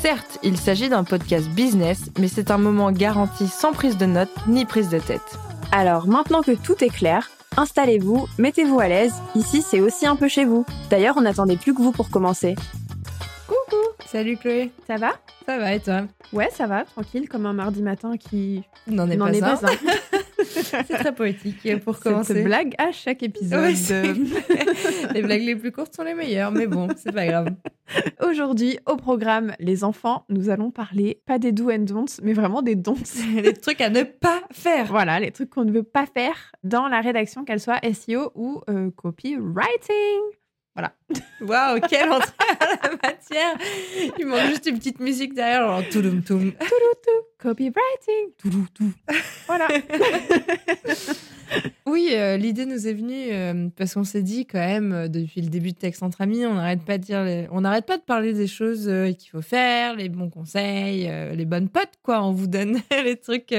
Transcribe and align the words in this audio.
Certes, 0.00 0.38
il 0.44 0.56
s'agit 0.56 0.88
d'un 0.88 1.02
podcast 1.02 1.48
business, 1.50 2.10
mais 2.20 2.28
c'est 2.28 2.52
un 2.52 2.58
moment 2.58 2.92
garanti 2.92 3.48
sans 3.48 3.72
prise 3.72 3.96
de 3.96 4.06
notes 4.06 4.30
ni 4.46 4.64
prise 4.64 4.88
de 4.90 5.00
tête. 5.00 5.38
Alors 5.72 6.06
maintenant 6.06 6.40
que 6.40 6.52
tout 6.52 6.84
est 6.84 6.88
clair, 6.88 7.28
installez-vous, 7.56 8.28
mettez-vous 8.38 8.78
à 8.78 8.86
l'aise, 8.86 9.14
ici 9.34 9.60
c'est 9.60 9.80
aussi 9.80 10.06
un 10.06 10.14
peu 10.14 10.28
chez 10.28 10.44
vous. 10.44 10.64
D'ailleurs, 10.88 11.16
on 11.16 11.22
n'attendait 11.22 11.56
plus 11.56 11.74
que 11.74 11.82
vous 11.82 11.90
pour 11.90 12.10
commencer. 12.10 12.54
Coucou 13.48 13.82
Salut 14.06 14.36
Chloé 14.36 14.70
Ça 14.86 14.98
va? 14.98 15.14
Ça 15.44 15.58
va 15.58 15.74
et 15.74 15.80
toi? 15.80 16.02
Ouais, 16.32 16.48
ça 16.52 16.68
va, 16.68 16.84
tranquille, 16.84 17.28
comme 17.28 17.46
un 17.46 17.52
mardi 17.52 17.82
matin 17.82 18.16
qui 18.16 18.62
n'en 18.86 19.10
est, 19.10 19.16
pas 19.16 19.26
un. 19.26 19.70
C'est 20.44 20.98
très 20.98 21.14
poétique 21.14 21.80
pour 21.84 21.98
commencer. 21.98 22.34
Cette 22.34 22.44
blague 22.44 22.74
à 22.78 22.92
chaque 22.92 23.22
épisode. 23.22 23.64
Oui, 23.64 23.74
les 25.14 25.22
blagues 25.22 25.42
les 25.42 25.56
plus 25.56 25.72
courtes 25.72 25.94
sont 25.94 26.04
les 26.04 26.14
meilleures, 26.14 26.52
mais 26.52 26.66
bon, 26.66 26.88
c'est 26.96 27.12
pas 27.12 27.26
grave. 27.26 27.48
Aujourd'hui, 28.22 28.78
au 28.86 28.96
programme 28.96 29.54
Les 29.58 29.84
enfants, 29.84 30.24
nous 30.28 30.50
allons 30.50 30.70
parler 30.70 31.20
pas 31.26 31.38
des 31.38 31.52
do 31.52 31.70
and 31.70 31.80
don'ts, 31.80 32.20
mais 32.22 32.32
vraiment 32.32 32.62
des 32.62 32.76
don'ts. 32.76 32.96
les 33.34 33.54
trucs 33.54 33.80
à 33.80 33.90
ne 33.90 34.02
pas 34.02 34.42
faire. 34.52 34.86
Voilà, 34.86 35.20
les 35.20 35.30
trucs 35.30 35.50
qu'on 35.50 35.64
ne 35.64 35.72
veut 35.72 35.82
pas 35.82 36.06
faire 36.06 36.52
dans 36.62 36.88
la 36.88 37.00
rédaction, 37.00 37.44
qu'elle 37.44 37.60
soit 37.60 37.80
SEO 37.92 38.32
ou 38.34 38.60
euh, 38.68 38.90
copywriting. 38.90 40.22
Voilà. 40.78 40.92
Waouh, 41.40 41.80
quelle 41.88 42.08
entrée 42.08 42.30
à 42.60 42.86
la 42.86 42.90
matière 43.02 43.56
Il 44.16 44.26
manque 44.26 44.46
juste 44.50 44.66
une 44.66 44.78
petite 44.78 45.00
musique 45.00 45.34
derrière, 45.34 45.66
genre 45.66 45.82
touloum 45.90 46.22
toum. 46.22 46.52
Copywriting. 47.36 48.30
Toulou, 48.38 48.66
tout. 48.72 48.92
Voilà. 49.48 49.66
Oui, 51.86 52.10
euh, 52.12 52.36
l'idée 52.36 52.66
nous 52.66 52.86
est 52.86 52.92
venue 52.92 53.32
euh, 53.32 53.68
parce 53.74 53.94
qu'on 53.94 54.04
s'est 54.04 54.22
dit 54.22 54.44
quand 54.44 54.58
même 54.58 54.92
euh, 54.92 55.08
depuis 55.08 55.40
le 55.40 55.48
début 55.48 55.72
de 55.72 55.76
Texte 55.78 56.02
entre 56.02 56.20
amis, 56.20 56.44
on 56.44 56.54
n'arrête 56.54 56.82
pas 56.82 56.98
de 56.98 57.02
dire, 57.02 57.24
les- 57.24 57.46
on 57.50 57.62
n'arrête 57.62 57.86
pas 57.86 57.96
de 57.96 58.02
parler 58.02 58.34
des 58.34 58.46
choses 58.46 58.90
qu'il 59.16 59.30
faut 59.30 59.40
faire, 59.40 59.96
les 59.96 60.10
bons 60.10 60.28
conseils, 60.28 61.10
les 61.34 61.44
bonnes 61.46 61.70
potes 61.70 61.94
quoi. 62.02 62.22
On 62.22 62.32
vous 62.32 62.46
donne 62.46 62.76
les 63.04 63.16
trucs 63.16 63.54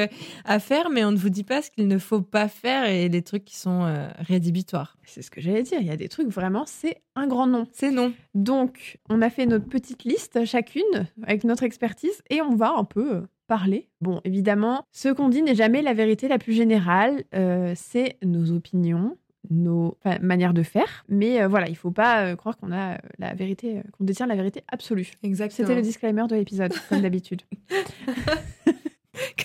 à 0.45 0.59
faire, 0.59 0.89
mais 0.91 1.03
on 1.03 1.11
ne 1.11 1.17
vous 1.17 1.29
dit 1.31 1.43
pas 1.43 1.63
ce 1.63 1.71
qu'il 1.71 1.87
ne 1.87 1.97
faut 1.97 2.21
pas 2.21 2.47
faire 2.47 2.85
et 2.87 3.09
les 3.09 3.21
trucs 3.23 3.45
qui 3.45 3.57
sont 3.57 3.87
rédhibitoires. 4.19 4.95
C'est 5.05 5.23
ce 5.23 5.31
que 5.31 5.41
j'allais 5.41 5.63
dire. 5.63 5.79
Il 5.81 5.87
y 5.87 5.91
a 5.91 5.97
des 5.97 6.09
trucs 6.09 6.27
vraiment, 6.29 6.65
c'est 6.67 7.01
un 7.15 7.25
grand 7.27 7.47
nom. 7.47 7.65
C'est 7.73 7.91
non. 7.91 8.13
Donc, 8.35 8.99
on 9.09 9.21
a 9.23 9.31
fait 9.31 9.47
notre 9.47 9.65
petite 9.65 10.03
liste 10.03 10.45
chacune 10.45 11.07
avec 11.23 11.43
notre 11.43 11.63
expertise 11.63 12.21
et 12.29 12.41
on 12.41 12.55
va 12.55 12.73
un 12.77 12.83
peu 12.83 13.23
parler. 13.49 13.89
Bon, 13.99 14.21
évidemment, 14.23 14.85
ce 14.91 15.09
qu'on 15.09 15.27
dit 15.27 15.41
n'est 15.41 15.55
jamais 15.55 15.81
la 15.81 15.93
vérité 15.93 16.27
la 16.27 16.37
plus 16.37 16.53
générale. 16.53 17.23
euh, 17.33 17.73
c'est 17.75 18.17
nos 18.23 18.51
opinions, 18.51 19.17
nos 19.49 19.97
manières 20.21 20.53
de 20.53 20.61
faire. 20.61 21.03
Mais 21.09 21.41
euh, 21.41 21.47
voilà, 21.47 21.67
il 21.67 21.75
faut 21.75 21.91
pas 21.91 22.25
euh, 22.25 22.35
croire 22.35 22.57
qu'on 22.57 22.71
a 22.71 22.99
la 23.17 23.33
vérité, 23.33 23.81
qu'on 23.97 24.03
détient 24.05 24.27
la 24.27 24.35
vérité 24.35 24.63
absolue. 24.67 25.11
Exactement. 25.23 25.67
C'était 25.67 25.75
le 25.75 25.81
disclaimer 25.81 26.27
de 26.29 26.35
l'épisode, 26.35 26.73
comme 26.87 27.01
d'habitude. 27.01 27.41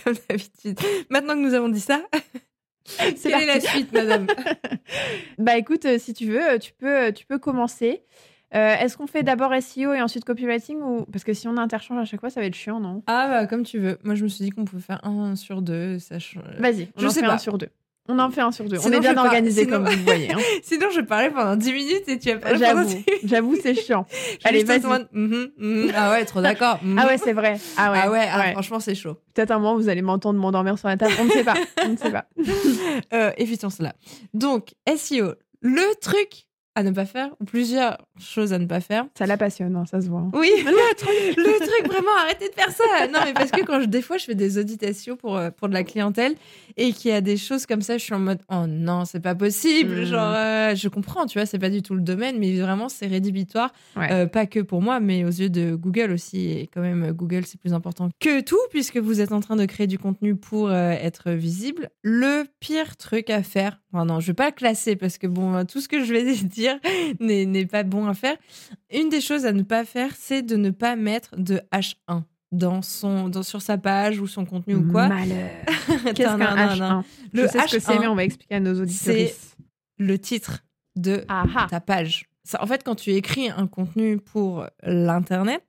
Comme 0.05 0.15
d'habitude. 0.29 0.79
Maintenant 1.11 1.35
que 1.35 1.41
nous 1.41 1.55
avons 1.55 1.69
dit 1.69 1.81
ça, 1.81 2.03
C'est 2.85 3.31
quelle 3.31 3.43
est 3.43 3.47
la 3.47 3.61
suite, 3.61 3.93
madame? 3.93 4.27
Bah 5.39 5.57
écoute, 5.57 5.87
si 5.99 6.13
tu 6.13 6.27
veux, 6.27 6.59
tu 6.61 6.73
peux, 6.75 7.13
tu 7.13 7.27
peux 7.27 7.39
commencer. 7.39 8.03
Euh, 8.55 8.77
Est-ce 8.77 8.97
qu'on 8.97 9.07
fait 9.07 9.23
d'abord 9.23 9.53
SEO 9.61 9.93
et 9.95 10.01
ensuite 10.03 10.25
copywriting 10.25 10.81
ou 10.81 11.05
parce 11.13 11.25
que 11.25 11.35
si 11.35 11.49
on 11.49 11.57
interchange 11.57 11.99
à 11.99 12.05
chaque 12.05 12.21
fois, 12.21 12.31
ça 12.31 12.41
va 12.41 12.47
être 12.47 12.55
chiant, 12.55 12.79
non? 12.81 13.03
Ah 13.07 13.27
bah 13.29 13.47
comme 13.47 13.65
tu 13.65 13.79
veux. 13.79 13.99
Moi 14.05 14.15
je 14.15 14.23
me 14.25 14.29
suis 14.29 14.45
dit 14.45 14.51
qu'on 14.51 14.65
pouvait 14.65 14.83
faire 14.83 15.05
un 15.05 15.35
sur 15.37 15.61
deux, 15.63 15.99
ça 15.99 16.17
Vas-y, 16.59 16.89
on 16.97 17.01
Je 17.01 17.07
en 17.07 17.11
sais 17.11 17.21
fait 17.21 17.27
pas. 17.27 17.35
un 17.35 17.39
sur 17.39 17.59
deux. 17.59 17.69
On 18.07 18.19
en 18.19 18.31
fait 18.31 18.43
un 18.43 18.53
sur 18.53 18.67
deux. 18.67 18.77
Sinon, 18.77 18.93
on 18.93 18.97
est 18.99 19.01
bien 19.01 19.17
organisé 19.17 19.63
sinon- 19.65 19.79
comme 19.79 19.87
vous 19.87 19.97
le 19.97 20.03
voyez. 20.05 20.31
hein. 20.33 20.37
Sinon 20.63 20.89
je 20.95 21.01
parlais 21.01 21.31
pendant 21.31 21.57
10 21.57 21.73
minutes 21.73 22.07
et 22.07 22.19
tu 22.19 22.31
as 22.31 22.37
parlé 22.37 22.59
pendant 22.61 22.67
J'avoue, 22.83 22.85
10 22.89 22.95
minutes. 22.97 23.07
j'avoue, 23.25 23.57
c'est 23.63 23.75
chiant. 23.75 24.07
Allez, 24.45 24.63
vas-y. 24.63 24.81
mode, 24.83 25.09
mhm, 25.13 25.49
mhm. 25.57 25.93
Ah 25.97 26.11
ouais, 26.11 26.25
trop 26.27 26.43
d'accord. 26.43 26.79
Ah 26.99 27.07
ouais, 27.07 27.17
c'est 27.17 27.33
vrai. 27.33 27.57
Ah 27.79 27.91
ouais, 27.93 27.99
Ah 28.03 28.11
ouais, 28.11 28.29
ah, 28.31 28.39
ouais. 28.41 28.53
franchement 28.53 28.79
c'est 28.79 28.95
chaud. 28.95 29.17
Peut-être 29.33 29.53
un 29.53 29.59
moment 29.59 29.75
vous 29.77 29.89
allez 29.89 30.03
m'entendre 30.03 30.39
m'endormir 30.39 30.79
sur 30.79 30.89
la 30.89 30.99
table. 30.99 31.15
On 31.19 31.25
ne 31.25 31.31
sait 31.31 31.45
pas. 31.45 31.55
On 31.83 31.89
ne 31.89 31.97
sait 31.97 32.11
pas. 32.13 32.27
Euh, 33.15 33.31
évitons 33.39 33.71
cela. 33.71 33.95
Donc 34.35 34.75
SEO, 34.97 35.33
le 35.63 35.99
truc 36.01 36.44
à 36.75 36.83
ne 36.83 36.91
pas 36.91 37.05
faire 37.07 37.31
ou 37.41 37.45
plusieurs 37.45 37.99
choses 38.19 38.53
à 38.53 38.59
ne 38.59 38.67
pas 38.67 38.81
faire. 38.81 39.07
Ça 39.17 39.27
la 39.27 39.37
passionne, 39.37 39.77
hein, 39.77 39.85
ça 39.89 40.01
se 40.01 40.09
voit. 40.09 40.21
hein. 40.21 40.31
Oui, 40.35 40.51
le 40.65 40.95
truc, 40.97 41.37
le 41.37 41.59
truc 41.67 41.87
vraiment, 41.87 42.11
arrêtez 42.23 42.49
de 42.49 42.55
faire 42.55 42.71
ça. 42.71 43.07
Non, 43.07 43.21
mais 43.25 43.33
parce 43.33 43.51
que 43.51 43.65
quand 43.65 43.81
je, 43.81 43.87
des 43.87 44.03
fois 44.03 44.17
je 44.19 44.25
fais 44.25 44.35
des 44.35 44.59
auditations 44.59 45.17
pour, 45.17 45.37
euh, 45.37 45.51
pour 45.51 45.69
de 45.69 45.75
la 45.75 45.85
clientèle 45.85 46.35
et 46.77 46.93
qu'il 46.93 47.11
y 47.11 47.15
a 47.15 47.21
des 47.21 47.37
choses 47.37 47.67
comme 47.67 47.81
ça, 47.83 47.97
je 47.99 48.03
suis 48.05 48.15
en 48.15 48.19
mode 48.19 48.41
oh 48.51 48.67
non, 48.67 49.05
c'est 49.05 49.21
pas 49.21 49.35
possible. 49.35 50.01
Mm. 50.01 50.05
Genre, 50.05 50.33
euh, 50.37 50.75
je 50.75 50.89
comprends, 50.89 51.27
tu 51.27 51.39
vois, 51.39 51.47
c'est 51.47 51.59
pas 51.59 51.71
du 51.71 51.83
tout 51.83 51.95
le 51.95 52.01
domaine, 52.03 52.39
mais 52.39 52.59
vraiment 52.59 52.89
c'est 52.89 53.07
rédhibitoire. 53.07 53.73
Ouais. 53.97 54.11
Euh, 54.13 54.27
pas 54.27 54.47
que 54.47 54.61
pour 54.61 54.83
moi, 54.83 54.99
mais 55.01 55.25
aux 55.25 55.29
yeux 55.29 55.51
de 55.51 55.75
Google 55.75 56.11
aussi. 56.13 56.51
Et 56.51 56.67
quand 56.73 56.81
même, 56.81 57.13
Google 57.13 57.45
c'est 57.47 57.61
plus 57.61 57.73
important 57.73 58.09
que 58.21 58.41
tout 58.41 58.59
puisque 58.71 58.97
vous 58.97 59.21
êtes 59.21 59.33
en 59.33 59.41
train 59.41 59.57
de 59.57 59.65
créer 59.67 59.87
du 59.87 59.99
contenu 59.99 60.35
pour 60.35 60.69
euh, 60.71 60.91
être 60.91 61.31
visible. 61.31 61.91
Le 62.03 62.45
pire 62.59 62.97
truc 62.97 63.31
à 63.31 63.43
faire, 63.43 63.81
enfin 63.93 64.05
non, 64.05 64.19
je 64.21 64.27
vais 64.29 64.35
pas 64.35 64.47
le 64.47 64.53
classer 64.53 64.97
parce 64.97 65.19
que 65.19 65.27
bon, 65.27 65.65
tout 65.67 65.81
ce 65.81 65.89
que 65.89 66.03
je 66.05 66.13
vais 66.13 66.25
dire 66.45 66.64
n'est 67.21 67.47
n'est 67.47 67.67
pas 67.67 67.83
bon 67.83 68.07
à 68.07 68.15
faire. 68.15 68.37
Une 68.93 69.09
des 69.09 69.21
choses 69.21 69.47
à 69.47 69.53
ne 69.53 69.63
pas 69.63 69.85
faire, 69.85 70.11
c'est 70.19 70.43
de 70.43 70.57
ne 70.57 70.71
pas 70.71 70.97
mettre 70.97 71.35
de 71.37 71.61
H1 71.73 72.23
dans 72.53 72.83
son, 72.83 73.29
dans, 73.29 73.43
sur 73.43 73.61
sa 73.63 73.79
page 73.79 74.21
ou 74.21 74.27
son 74.27 74.45
contenu 74.45 74.77
ou 74.77 74.91
quoi. 74.91 75.09
Malheur. 75.09 75.51
Qu'est-ce 76.15 76.37
qu'un 76.37 76.39
non, 76.39 76.57
non, 76.57 76.57
H1 76.57 76.79
non. 76.79 77.05
Je 77.33 77.41
Le 77.41 77.49
sais 77.49 77.59
ce 77.67 77.77
que 77.77 77.81
c'est, 77.81 77.93
H1, 77.95 78.01
mais 78.01 78.07
on 78.07 78.15
va 78.15 78.25
expliquer 78.25 78.55
à 78.57 78.61
nos 78.61 78.81
auditeurs. 78.81 79.31
le 79.99 80.19
titre 80.19 80.65
de 80.97 81.25
Ah 81.29 81.45
ah. 81.57 81.67
ta 81.69 81.81
page. 81.81 82.27
Ça, 82.45 82.63
en 82.63 82.67
fait, 82.67 82.83
quand 82.85 82.95
tu 82.95 83.13
écris 83.13 83.49
un 83.49 83.67
contenu 83.67 84.19
pour 84.19 84.67
l'internet, 84.83 85.65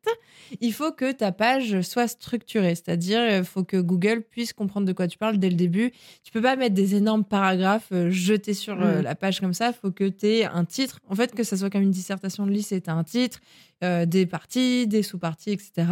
il 0.60 0.74
faut 0.74 0.92
que 0.92 1.12
ta 1.12 1.32
page 1.32 1.82
soit 1.82 2.08
structurée, 2.08 2.76
c'est-à-dire 2.76 3.38
il 3.38 3.46
faut 3.46 3.64
que 3.64 3.78
Google 3.78 4.22
puisse 4.22 4.52
comprendre 4.52 4.86
de 4.86 4.92
quoi 4.92 5.08
tu 5.08 5.18
parles 5.18 5.38
dès 5.38 5.50
le 5.50 5.56
début. 5.56 5.92
Tu 6.24 6.32
peux 6.34 6.42
pas 6.42 6.56
mettre 6.58 6.76
des 6.76 6.96
énormes 6.96 7.24
paragraphes 7.24 7.90
euh, 7.94 8.10
jetés 8.10 8.54
sur 8.54 8.82
euh, 8.82 9.00
Mm. 9.00 9.02
la 9.04 9.16
page 9.16 9.40
comme 9.40 9.54
ça. 9.54 9.70
Il 9.70 9.74
faut 9.74 9.92
que 9.92 10.08
tu 10.08 10.28
aies 10.28 10.46
un 10.46 10.66
titre. 10.66 11.00
En 11.10 11.16
fait, 11.16 11.34
que 11.34 11.44
ça 11.44 11.58
soit 11.58 11.70
comme 11.70 11.82
une 11.82 11.92
dissertation 11.92 12.46
de 12.46 12.52
lycée, 12.52 12.82
tu 12.82 12.90
as 12.90 12.94
un 12.94 13.04
titre, 13.04 13.40
euh, 13.84 14.06
des 14.06 14.26
parties, 14.26 14.88
des 14.88 15.04
sous-parties, 15.04 15.52
etc. 15.52 15.88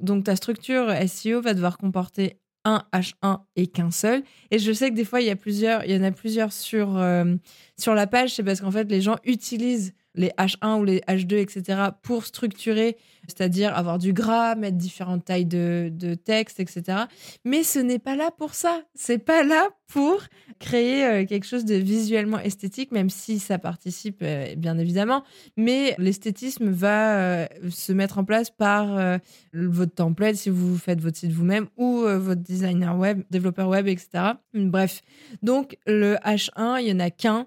Donc 0.00 0.24
ta 0.24 0.36
structure 0.36 0.92
SEO 1.08 1.40
va 1.40 1.54
devoir 1.54 1.78
comporter 1.78 2.38
un 2.64 2.82
H1 2.92 3.40
et 3.56 3.66
qu'un 3.66 3.90
seul. 3.90 4.22
Et 4.50 4.58
je 4.58 4.72
sais 4.72 4.90
que 4.90 4.94
des 4.94 5.04
fois, 5.04 5.20
il 5.20 5.26
y, 5.26 5.30
a 5.30 5.36
plusieurs, 5.36 5.84
il 5.84 5.92
y 5.92 5.96
en 5.96 6.02
a 6.02 6.10
plusieurs 6.10 6.52
sur, 6.52 6.96
euh, 6.96 7.34
sur 7.78 7.94
la 7.94 8.06
page. 8.06 8.34
C'est 8.34 8.42
parce 8.42 8.60
qu'en 8.60 8.70
fait, 8.70 8.90
les 8.90 9.00
gens 9.02 9.16
utilisent 9.24 9.92
les 10.14 10.30
H1 10.38 10.78
ou 10.80 10.84
les 10.84 11.00
H2, 11.00 11.36
etc., 11.36 11.88
pour 12.02 12.24
structurer, 12.24 12.96
c'est-à-dire 13.26 13.76
avoir 13.76 13.98
du 13.98 14.12
gras, 14.12 14.54
mettre 14.54 14.76
différentes 14.76 15.24
tailles 15.24 15.46
de, 15.46 15.90
de 15.92 16.14
texte, 16.14 16.60
etc. 16.60 17.04
Mais 17.44 17.62
ce 17.62 17.78
n'est 17.78 17.98
pas 17.98 18.16
là 18.16 18.30
pour 18.30 18.54
ça. 18.54 18.82
C'est 18.94 19.18
pas 19.18 19.42
là 19.42 19.70
pour 19.88 20.22
créer 20.58 21.04
euh, 21.04 21.26
quelque 21.26 21.46
chose 21.46 21.64
de 21.64 21.74
visuellement 21.74 22.38
esthétique, 22.38 22.92
même 22.92 23.10
si 23.10 23.38
ça 23.38 23.58
participe, 23.58 24.20
euh, 24.22 24.54
bien 24.56 24.78
évidemment. 24.78 25.24
Mais 25.56 25.94
l'esthétisme 25.98 26.70
va 26.70 27.18
euh, 27.18 27.46
se 27.70 27.92
mettre 27.92 28.18
en 28.18 28.24
place 28.24 28.50
par 28.50 29.18
votre 29.52 29.94
template, 29.94 30.36
si 30.36 30.50
vous 30.50 30.76
faites 30.76 31.00
votre 31.00 31.16
site 31.16 31.32
vous-même, 31.32 31.66
ou 31.76 32.00
votre 32.00 32.40
designer 32.40 32.96
web, 32.96 33.22
développeur 33.30 33.68
web, 33.68 33.88
etc. 33.88 34.34
Bref. 34.54 35.02
Donc, 35.42 35.76
le 35.86 36.16
H1, 36.16 36.80
il 36.80 36.88
y 36.88 36.92
en 36.92 37.00
a 37.00 37.10
qu'un, 37.10 37.46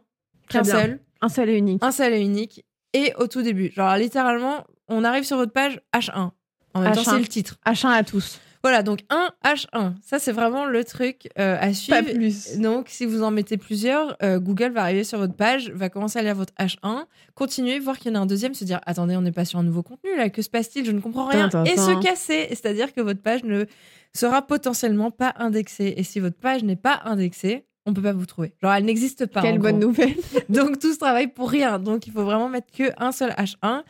qu'un 0.49 0.63
seul 0.63 0.99
Un 1.21 1.29
seul 1.29 1.49
et 1.49 1.57
unique. 1.57 1.83
un 1.83 1.91
seul 1.91 2.13
et 2.13 2.21
unique 2.21 2.65
et 2.93 3.13
au 3.17 3.27
tout 3.27 3.41
début. 3.41 3.71
Genre 3.71 3.95
littéralement, 3.97 4.63
on 4.87 5.03
arrive 5.03 5.23
sur 5.23 5.37
votre 5.37 5.53
page 5.53 5.79
H1. 5.93 6.31
En 6.73 6.81
même 6.81 6.93
temps, 6.93 7.01
H1. 7.01 7.09
c'est 7.11 7.19
le 7.19 7.27
titre. 7.27 7.57
H1 7.65 7.89
à 7.89 8.03
tous. 8.03 8.39
Voilà, 8.63 8.83
donc 8.83 8.99
1 9.09 9.29
H1. 9.45 9.93
Ça, 10.01 10.19
c'est 10.19 10.31
vraiment 10.31 10.65
le 10.65 10.83
truc 10.83 11.29
euh, 11.39 11.57
à 11.59 11.73
suivre. 11.73 11.99
Pas 12.01 12.11
plus. 12.11 12.57
Donc, 12.57 12.87
si 12.89 13.05
vous 13.05 13.23
en 13.23 13.31
mettez 13.31 13.57
plusieurs, 13.57 14.17
euh, 14.23 14.39
Google 14.39 14.71
va 14.71 14.81
arriver 14.81 15.03
sur 15.03 15.19
votre 15.19 15.35
page, 15.35 15.69
va 15.71 15.89
commencer 15.89 16.19
à 16.19 16.21
lire 16.21 16.35
votre 16.35 16.53
H1, 16.59 17.05
continuer, 17.35 17.79
voir 17.79 17.97
qu'il 17.97 18.11
y 18.11 18.15
en 18.15 18.19
a 18.19 18.23
un 18.23 18.25
deuxième, 18.25 18.53
se 18.53 18.65
dire 18.65 18.81
Attendez, 18.85 19.15
on 19.15 19.21
n'est 19.21 19.31
pas 19.31 19.45
sur 19.45 19.59
un 19.59 19.63
nouveau 19.63 19.83
contenu 19.83 20.15
là, 20.17 20.29
que 20.29 20.41
se 20.41 20.49
passe-t-il? 20.49 20.85
Je 20.85 20.91
ne 20.91 20.99
comprends 20.99 21.27
rien. 21.27 21.49
Et 21.65 21.77
se 21.77 22.01
casser. 22.01 22.47
C'est-à-dire 22.49 22.93
que 22.93 23.01
votre 23.01 23.21
page 23.21 23.43
ne 23.43 23.65
sera 24.13 24.41
potentiellement 24.41 25.11
pas 25.11 25.33
indexée. 25.37 25.93
Et 25.95 26.03
si 26.03 26.19
votre 26.19 26.37
page 26.37 26.63
n'est 26.63 26.75
pas 26.75 27.01
indexée, 27.05 27.65
on 27.87 27.93
peut 27.93 28.01
pas 28.01 28.13
vous 28.13 28.25
trouver. 28.25 28.53
Genre, 28.61 28.73
elle 28.73 28.85
n'existe 28.85 29.25
pas. 29.25 29.41
Quelle 29.41 29.59
bonne 29.59 29.79
gros. 29.79 29.87
nouvelle. 29.87 30.13
Donc 30.49 30.77
tout 30.77 30.93
ce 30.93 30.99
travail 30.99 31.27
pour 31.27 31.49
rien. 31.49 31.79
Donc 31.79 32.05
il 32.05 32.13
faut 32.13 32.23
vraiment 32.23 32.49
mettre 32.49 32.67
que 32.71 32.91
un 32.97 33.11
seul 33.11 33.31
H1 33.31 33.81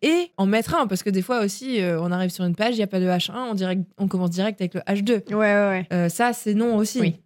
et 0.00 0.32
en 0.38 0.46
mettre 0.46 0.74
un 0.74 0.86
parce 0.86 1.02
que 1.02 1.10
des 1.10 1.22
fois 1.22 1.44
aussi 1.44 1.80
euh, 1.80 2.00
on 2.00 2.10
arrive 2.10 2.30
sur 2.30 2.44
une 2.44 2.56
page, 2.56 2.74
il 2.74 2.78
n'y 2.78 2.82
a 2.82 2.88
pas 2.88 2.98
de 2.98 3.06
H1, 3.06 3.32
on, 3.50 3.54
dirait, 3.54 3.78
on 3.98 4.08
commence 4.08 4.30
direct 4.30 4.60
avec 4.60 4.74
le 4.74 4.80
H2. 4.80 5.32
Ouais, 5.32 5.36
ouais, 5.36 5.36
ouais. 5.36 5.86
Euh, 5.92 6.08
ça 6.08 6.32
c'est 6.32 6.54
non 6.54 6.76
aussi. 6.76 7.00
Oui. 7.00 7.16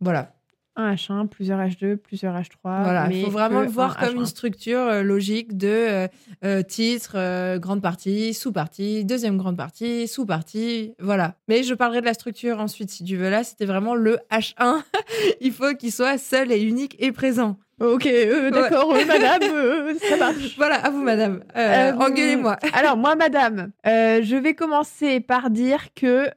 Voilà. 0.00 0.32
Un 0.74 0.94
H1, 0.94 1.28
plusieurs 1.28 1.58
H2, 1.58 1.96
plusieurs 1.96 2.34
H3. 2.34 2.48
voilà. 2.62 3.08
Il 3.10 3.24
faut 3.24 3.30
vraiment 3.30 3.60
le 3.60 3.66
voir 3.68 3.96
un 3.98 4.06
comme 4.06 4.16
une 4.16 4.22
H1. 4.22 4.26
structure 4.26 4.80
euh, 4.80 5.02
logique 5.02 5.56
de 5.56 5.68
euh, 5.68 6.08
euh, 6.44 6.62
titre, 6.62 7.12
euh, 7.16 7.58
grande 7.58 7.82
partie, 7.82 8.32
sous-partie, 8.32 9.04
deuxième 9.04 9.36
grande 9.36 9.56
partie, 9.56 10.08
sous-partie. 10.08 10.94
Voilà. 10.98 11.34
Mais 11.48 11.62
je 11.62 11.74
parlerai 11.74 12.00
de 12.00 12.06
la 12.06 12.14
structure 12.14 12.58
ensuite 12.58 12.90
si 12.90 13.04
tu 13.04 13.16
veux. 13.16 13.28
Là 13.28 13.44
c'était 13.44 13.66
vraiment 13.66 13.94
le 13.94 14.18
H1. 14.30 14.82
il 15.40 15.52
faut 15.52 15.74
qu'il 15.74 15.92
soit 15.92 16.16
seul 16.16 16.50
et 16.50 16.62
unique 16.62 16.96
et 16.98 17.12
présent. 17.12 17.58
Ok, 17.82 18.06
euh, 18.06 18.50
d'accord, 18.50 18.94
euh, 18.94 19.04
madame, 19.04 19.42
euh, 19.42 19.94
ça 19.98 20.16
marche. 20.16 20.54
Voilà, 20.56 20.76
à 20.76 20.90
vous 20.90 21.02
madame. 21.02 21.42
Engueulez-moi. 21.54 22.56
Alors, 22.74 22.96
moi, 22.96 23.16
madame, 23.16 23.72
je 23.84 24.36
vais 24.36 24.54
commencer 24.54 25.18
par 25.20 25.50
dire 25.50 25.92
que 25.94 26.28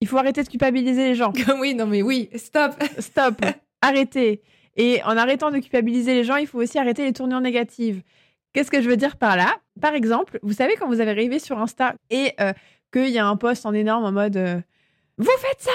il 0.00 0.06
faut 0.06 0.16
arrêter 0.18 0.44
de 0.44 0.48
culpabiliser 0.48 1.08
les 1.08 1.14
gens. 1.14 1.32
oui, 1.60 1.74
non 1.74 1.86
mais 1.86 2.02
oui, 2.02 2.28
stop. 2.36 2.72
Stop, 2.98 3.40
arrêtez. 3.82 4.40
Et 4.76 5.02
en 5.04 5.16
arrêtant 5.16 5.50
de 5.50 5.58
culpabiliser 5.58 6.14
les 6.14 6.24
gens, 6.24 6.36
il 6.36 6.46
faut 6.46 6.58
aussi 6.58 6.78
arrêter 6.78 7.04
les 7.04 7.12
tournures 7.12 7.40
négatives. 7.40 8.02
Qu'est-ce 8.52 8.70
que 8.70 8.80
je 8.80 8.88
veux 8.88 8.96
dire 8.96 9.16
par 9.16 9.36
là? 9.36 9.56
Par 9.80 9.94
exemple, 9.94 10.38
vous 10.42 10.52
savez 10.52 10.76
quand 10.76 10.86
vous 10.86 11.00
avez 11.00 11.10
arrivé 11.10 11.38
sur 11.38 11.58
Insta 11.58 11.94
et 12.10 12.32
euh, 12.40 12.52
qu'il 12.92 13.08
y 13.08 13.18
a 13.18 13.26
un 13.26 13.36
post 13.36 13.66
en 13.66 13.72
énorme 13.72 14.04
en 14.04 14.12
mode 14.12 14.36
euh, 14.36 14.60
Vous 15.18 15.30
faites 15.38 15.60
ça 15.60 15.70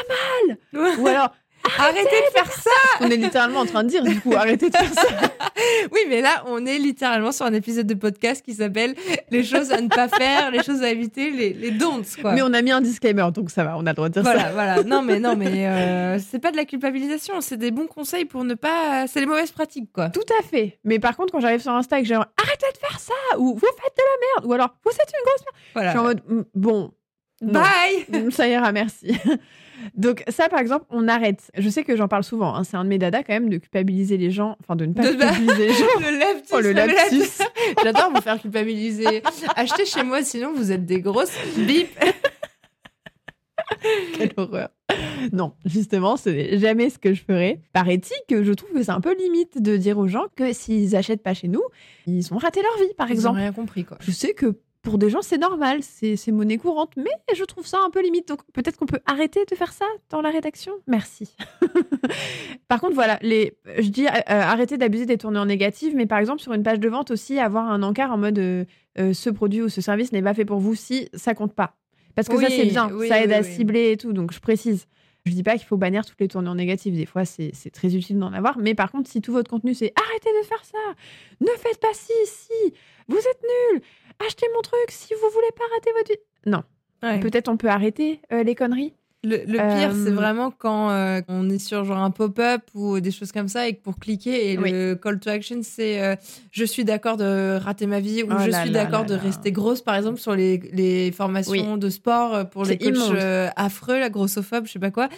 mal 0.74 0.98
Ou 1.00 1.08
alors 1.08 1.34
Arrêtez 1.80 2.02
de 2.04 2.32
faire 2.34 2.52
ça 2.52 2.70
On 3.02 3.10
est 3.10 3.18
littéralement 3.18 3.60
en 3.62 3.66
train 3.66 3.84
de 3.84 3.90
dire 3.90 4.04
du 4.04 4.20
coup 4.20 4.34
arrêtez 4.36 4.70
de 4.70 4.76
faire 4.76 4.94
ça. 4.94 5.02
Oui, 5.92 6.02
mais 6.08 6.22
là, 6.22 6.44
on 6.48 6.66
est 6.66 6.78
littéralement 6.78 7.32
sur 7.32 7.46
un 7.46 7.54
épisode 7.54 7.88
de 7.88 7.94
podcast 7.96 8.44
qui 8.46 8.54
s'appelle 8.54 8.94
Les 9.32 9.44
choses 9.44 9.72
à 9.72 9.82
ne 9.82 9.88
pas 9.88 10.08
faire, 10.08 10.52
les 10.52 10.62
choses 10.62 10.84
à 10.84 10.90
éviter, 10.90 11.32
les, 11.32 11.52
les 11.54 11.72
don'ts, 11.72 12.04
quoi. 12.22 12.34
Mais 12.34 12.42
on 12.44 12.54
a 12.54 12.62
mis 12.62 12.72
un 12.72 12.82
disclaimer 12.82 13.28
donc 13.34 13.50
ça 13.50 13.64
va, 13.64 13.76
on 13.78 13.86
a 13.86 13.90
le 13.92 13.96
droit 13.96 14.08
de 14.10 14.14
dire 14.14 14.22
Voilà, 14.24 14.44
ça. 14.46 14.52
voilà. 14.52 14.84
Non, 14.84 15.02
mais 15.02 15.20
non, 15.20 15.36
mais 15.36 15.68
euh, 15.68 16.20
c'est 16.20 16.40
pas 16.40 16.52
de 16.52 16.58
la 16.58 16.66
culpabilisation, 16.66 17.42
c'est 17.42 17.58
des 17.58 17.72
bons 17.72 17.88
conseils 17.88 18.26
pour 18.26 18.44
ne 18.44 18.54
pas. 18.54 19.08
C'est 19.08 19.20
les 19.20 19.26
mauvaises 19.26 19.52
pratiques, 19.52 19.92
quoi. 19.92 20.10
Tout 20.10 20.20
à 20.40 20.44
fait. 20.44 20.80
Mais 20.84 21.00
par 21.00 21.16
contre, 21.18 21.32
quand 21.32 21.40
j'arrive 21.40 21.62
sur 21.62 21.72
Insta 21.72 22.00
et 22.00 22.04
que 22.04 22.08
j'ai 22.08 22.16
arrêtez 22.16 22.68
de 22.74 22.78
faire 22.80 23.00
ça 23.00 23.38
ou 23.40 23.54
vous 23.56 23.60
faites 23.60 23.96
de 23.98 24.04
la 24.04 24.28
merde 24.36 24.46
ou 24.50 24.54
alors 24.54 24.70
vous 24.86 24.92
êtes 24.92 25.12
une 25.18 25.26
grosse 25.26 25.42
merde, 25.42 25.56
je 25.68 25.74
Voilà. 25.74 25.90
suis 25.92 26.00
en 26.00 26.04
mode 26.04 26.22
Mm, 26.28 26.42
bon, 26.56 26.92
non. 27.42 27.62
Bye 27.62 28.06
Mm, 28.26 28.32
ça 28.32 28.48
ira, 28.48 28.72
merci. 28.72 29.16
Donc 29.96 30.24
ça, 30.28 30.50
par 30.50 30.60
exemple, 30.60 30.86
on 30.90 31.08
arrête. 31.08 31.52
Je 31.58 31.70
sais 31.70 31.84
que 31.84 31.96
j'en 31.96 32.08
parle 32.08 32.24
souvent. 32.24 32.56
hein, 32.56 32.64
C'est 32.64 32.78
un 32.78 32.84
de 32.84 32.90
mes 32.90 32.98
dadas 32.98 33.24
quand 33.24 33.34
même 33.34 33.50
de 33.50 33.58
culpabiliser 33.58 34.18
les 34.18 34.32
gens, 34.32 34.58
enfin 34.62 34.76
de 34.76 34.86
ne 34.86 34.94
pas 34.94 35.04
De- 35.04 35.10
culpabiliser 35.10 35.68
les 35.68 35.74
gens. 35.74 35.86
Le 36.00 36.18
lapsus. 36.20 36.54
Oh 36.54 36.60
le 36.60 36.72
lapsus. 36.72 37.44
J'adore 37.84 38.12
vous 38.14 38.22
faire 38.22 38.40
culpabiliser. 38.40 39.22
Achetez 39.56 39.86
chez 39.86 40.04
moi, 40.04 40.24
sinon 40.24 40.54
vous 40.54 40.72
êtes 40.72 40.86
des 40.86 41.02
grosses 41.02 41.38
bip. 41.58 41.90
Quelle 44.18 44.32
horreur. 44.38 44.70
Non, 45.34 45.54
justement, 45.66 46.16
ce 46.18 46.30
n'est 46.30 46.58
jamais 46.58 46.90
ce 46.90 46.98
que 46.98 47.14
je 47.14 47.22
ferais. 47.22 47.60
Par 47.74 47.88
éthique, 47.90 48.24
je 48.30 48.52
trouve 48.54 48.72
que 48.72 48.82
c'est 48.84 48.92
un 48.92 49.02
peu 49.02 49.16
limite 49.16 49.62
de 49.62 49.76
dire 49.78 49.98
aux 49.98 50.08
gens 50.08 50.26
que 50.36 50.54
s'ils 50.54 50.96
achètent 50.96 51.22
pas 51.24 51.34
chez 51.34 51.48
nous, 51.48 51.62
ils 52.06 52.34
ont 52.34 52.38
raté 52.38 52.62
leur 52.62 52.78
vie, 52.78 52.94
par 52.96 53.10
Ils 53.10 53.14
exemple. 53.14 53.38
rien 53.40 53.52
compris, 53.52 53.84
quoi. 53.84 53.98
Je 54.00 54.12
sais 54.12 54.34
que 54.34 54.58
pour 54.82 54.98
des 54.98 55.10
gens, 55.10 55.22
c'est 55.22 55.38
normal, 55.38 55.80
c'est 55.82 56.32
monnaie 56.32 56.58
courante, 56.58 56.94
mais 56.96 57.12
je 57.36 57.44
trouve 57.44 57.66
ça 57.66 57.78
un 57.86 57.90
peu 57.90 58.02
limite. 58.02 58.28
Donc 58.28 58.40
peut-être 58.54 58.78
qu'on 58.78 58.86
peut 58.86 59.00
arrêter 59.06 59.44
de 59.50 59.56
faire 59.56 59.74
ça 59.74 59.86
dans 60.10 60.22
la 60.22 60.30
rédaction 60.30 60.74
Merci. 60.88 61.36
par 62.68 62.80
contre, 62.80 62.96
voilà, 62.96 63.20
les, 63.22 63.58
je 63.80 63.90
dis 63.90 64.06
euh, 64.06 64.22
arrêter 64.28 64.78
d'abuser 64.78 65.06
des 65.06 65.18
tournures 65.18 65.46
négatives, 65.46 65.96
mais 65.96 66.06
par 66.06 66.20
exemple, 66.20 66.42
sur 66.42 66.54
une 66.54 66.64
page 66.64 66.80
de 66.80 66.90
vente 66.90 67.12
aussi, 67.12 67.40
avoir 67.40 67.70
un 67.70 67.84
encart 67.84 68.12
en 68.12 68.18
mode 68.18 68.40
euh, 68.40 68.66
euh, 69.00 69.14
ce 69.14 69.30
produit 69.30 69.62
ou 69.62 69.70
ce 69.70 69.82
service 69.82 70.12
n'est 70.12 70.22
pas 70.22 70.34
fait 70.34 70.46
pour 70.46 70.60
vous 70.60 70.76
si 70.76 71.10
ça 71.14 71.34
compte 71.34 71.54
pas. 71.54 71.76
Parce 72.16 72.30
que 72.30 72.40
ça, 72.40 72.50
c'est 72.50 72.66
bien, 72.66 72.90
oui, 72.92 73.10
ça 73.10 73.22
aide 73.22 73.30
oui, 73.30 73.36
à 73.36 73.44
cibler 73.44 73.92
et 73.92 73.98
tout, 73.98 74.12
donc 74.14 74.34
je 74.34 74.40
précise. 74.40 74.88
Je 75.26 75.34
dis 75.34 75.44
pas 75.44 75.58
qu'il 75.58 75.68
faut 75.68 75.78
bannir 75.78 76.06
toutes 76.06 76.20
les 76.22 76.30
tournures 76.30 76.56
négatives. 76.56 76.96
Des 76.96 77.06
fois, 77.06 77.26
c'est 77.26 77.52
très 77.74 77.94
utile 77.96 78.18
d'en 78.18 78.32
avoir. 78.32 78.58
Mais 78.58 78.74
par 78.74 78.92
contre, 78.92 79.10
si 79.10 79.22
tout 79.22 79.34
votre 79.34 79.50
contenu, 79.50 79.74
c'est 79.74 79.92
arrêtez 79.96 80.30
de 80.42 80.46
faire 80.46 80.64
ça, 80.64 80.78
ne 81.42 81.52
faites 81.58 81.80
pas 81.80 81.94
ci, 81.94 82.14
si, 82.26 82.74
vous 83.08 83.18
êtes 83.18 83.42
nuls, 83.74 83.82
achetez 84.26 84.46
mon 84.56 84.62
truc 84.62 84.90
si 84.90 85.14
vous 85.14 85.30
voulez 85.34 85.52
pas 85.56 85.64
rater 85.76 85.92
votre 85.98 86.10
vie. 86.12 86.20
Non, 86.52 86.64
Ouais. 87.04 87.20
peut-être 87.20 87.48
on 87.50 87.58
peut 87.58 87.68
arrêter 87.70 88.22
euh, 88.32 88.44
les 88.44 88.56
conneries. 88.56 88.94
Le, 89.24 89.38
le 89.46 89.54
pire, 89.58 89.92
Euh, 89.92 90.04
c'est 90.06 90.12
vraiment 90.12 90.52
quand 90.52 90.92
euh, 90.92 91.22
on 91.28 91.50
est 91.50 91.58
sur 91.60 91.84
genre 91.84 91.98
un 91.98 92.12
pop-up 92.12 92.62
ou 92.76 93.00
des 93.00 93.12
choses 93.12 93.32
comme 93.32 93.48
ça 93.48 93.68
et 93.68 93.74
que 93.76 93.82
pour 93.82 93.98
cliquer, 93.98 94.52
et 94.54 94.58
Oui. 94.58 94.72
le 94.72 94.94
call 94.96 95.20
to 95.20 95.30
action, 95.32 95.60
c'est 95.64 96.02
euh, 96.02 96.16
je 96.52 96.64
suis 96.64 96.86
d'accord 96.86 97.18
de 97.18 97.58
rater 97.58 97.88
ma 97.88 98.00
vie 98.00 98.22
ou 98.24 98.28
Oh 98.32 98.38
je 98.40 98.50
là 98.52 98.62
suis 98.62 98.72
d'accord 98.72 99.06
de 99.06 99.16
là. 99.16 99.20
rester 99.20 99.52
grosse, 99.52 99.82
par 99.82 99.96
exemple, 99.96 100.20
sur 100.20 100.36
les, 100.36 100.58
les 100.72 101.12
formations 101.12 101.78
de 101.78 101.90
sport 101.90 102.36
euh, 102.36 102.44
pour 102.46 102.64
les 102.64 102.78
coachs 102.78 102.94
euh, 103.16 103.50
affreux, 103.56 104.00
la 104.00 104.10
grossophobe, 104.10 104.66
je 104.68 104.74
sais 104.74 104.80
pas 104.80 104.92
quoi. 104.92 105.10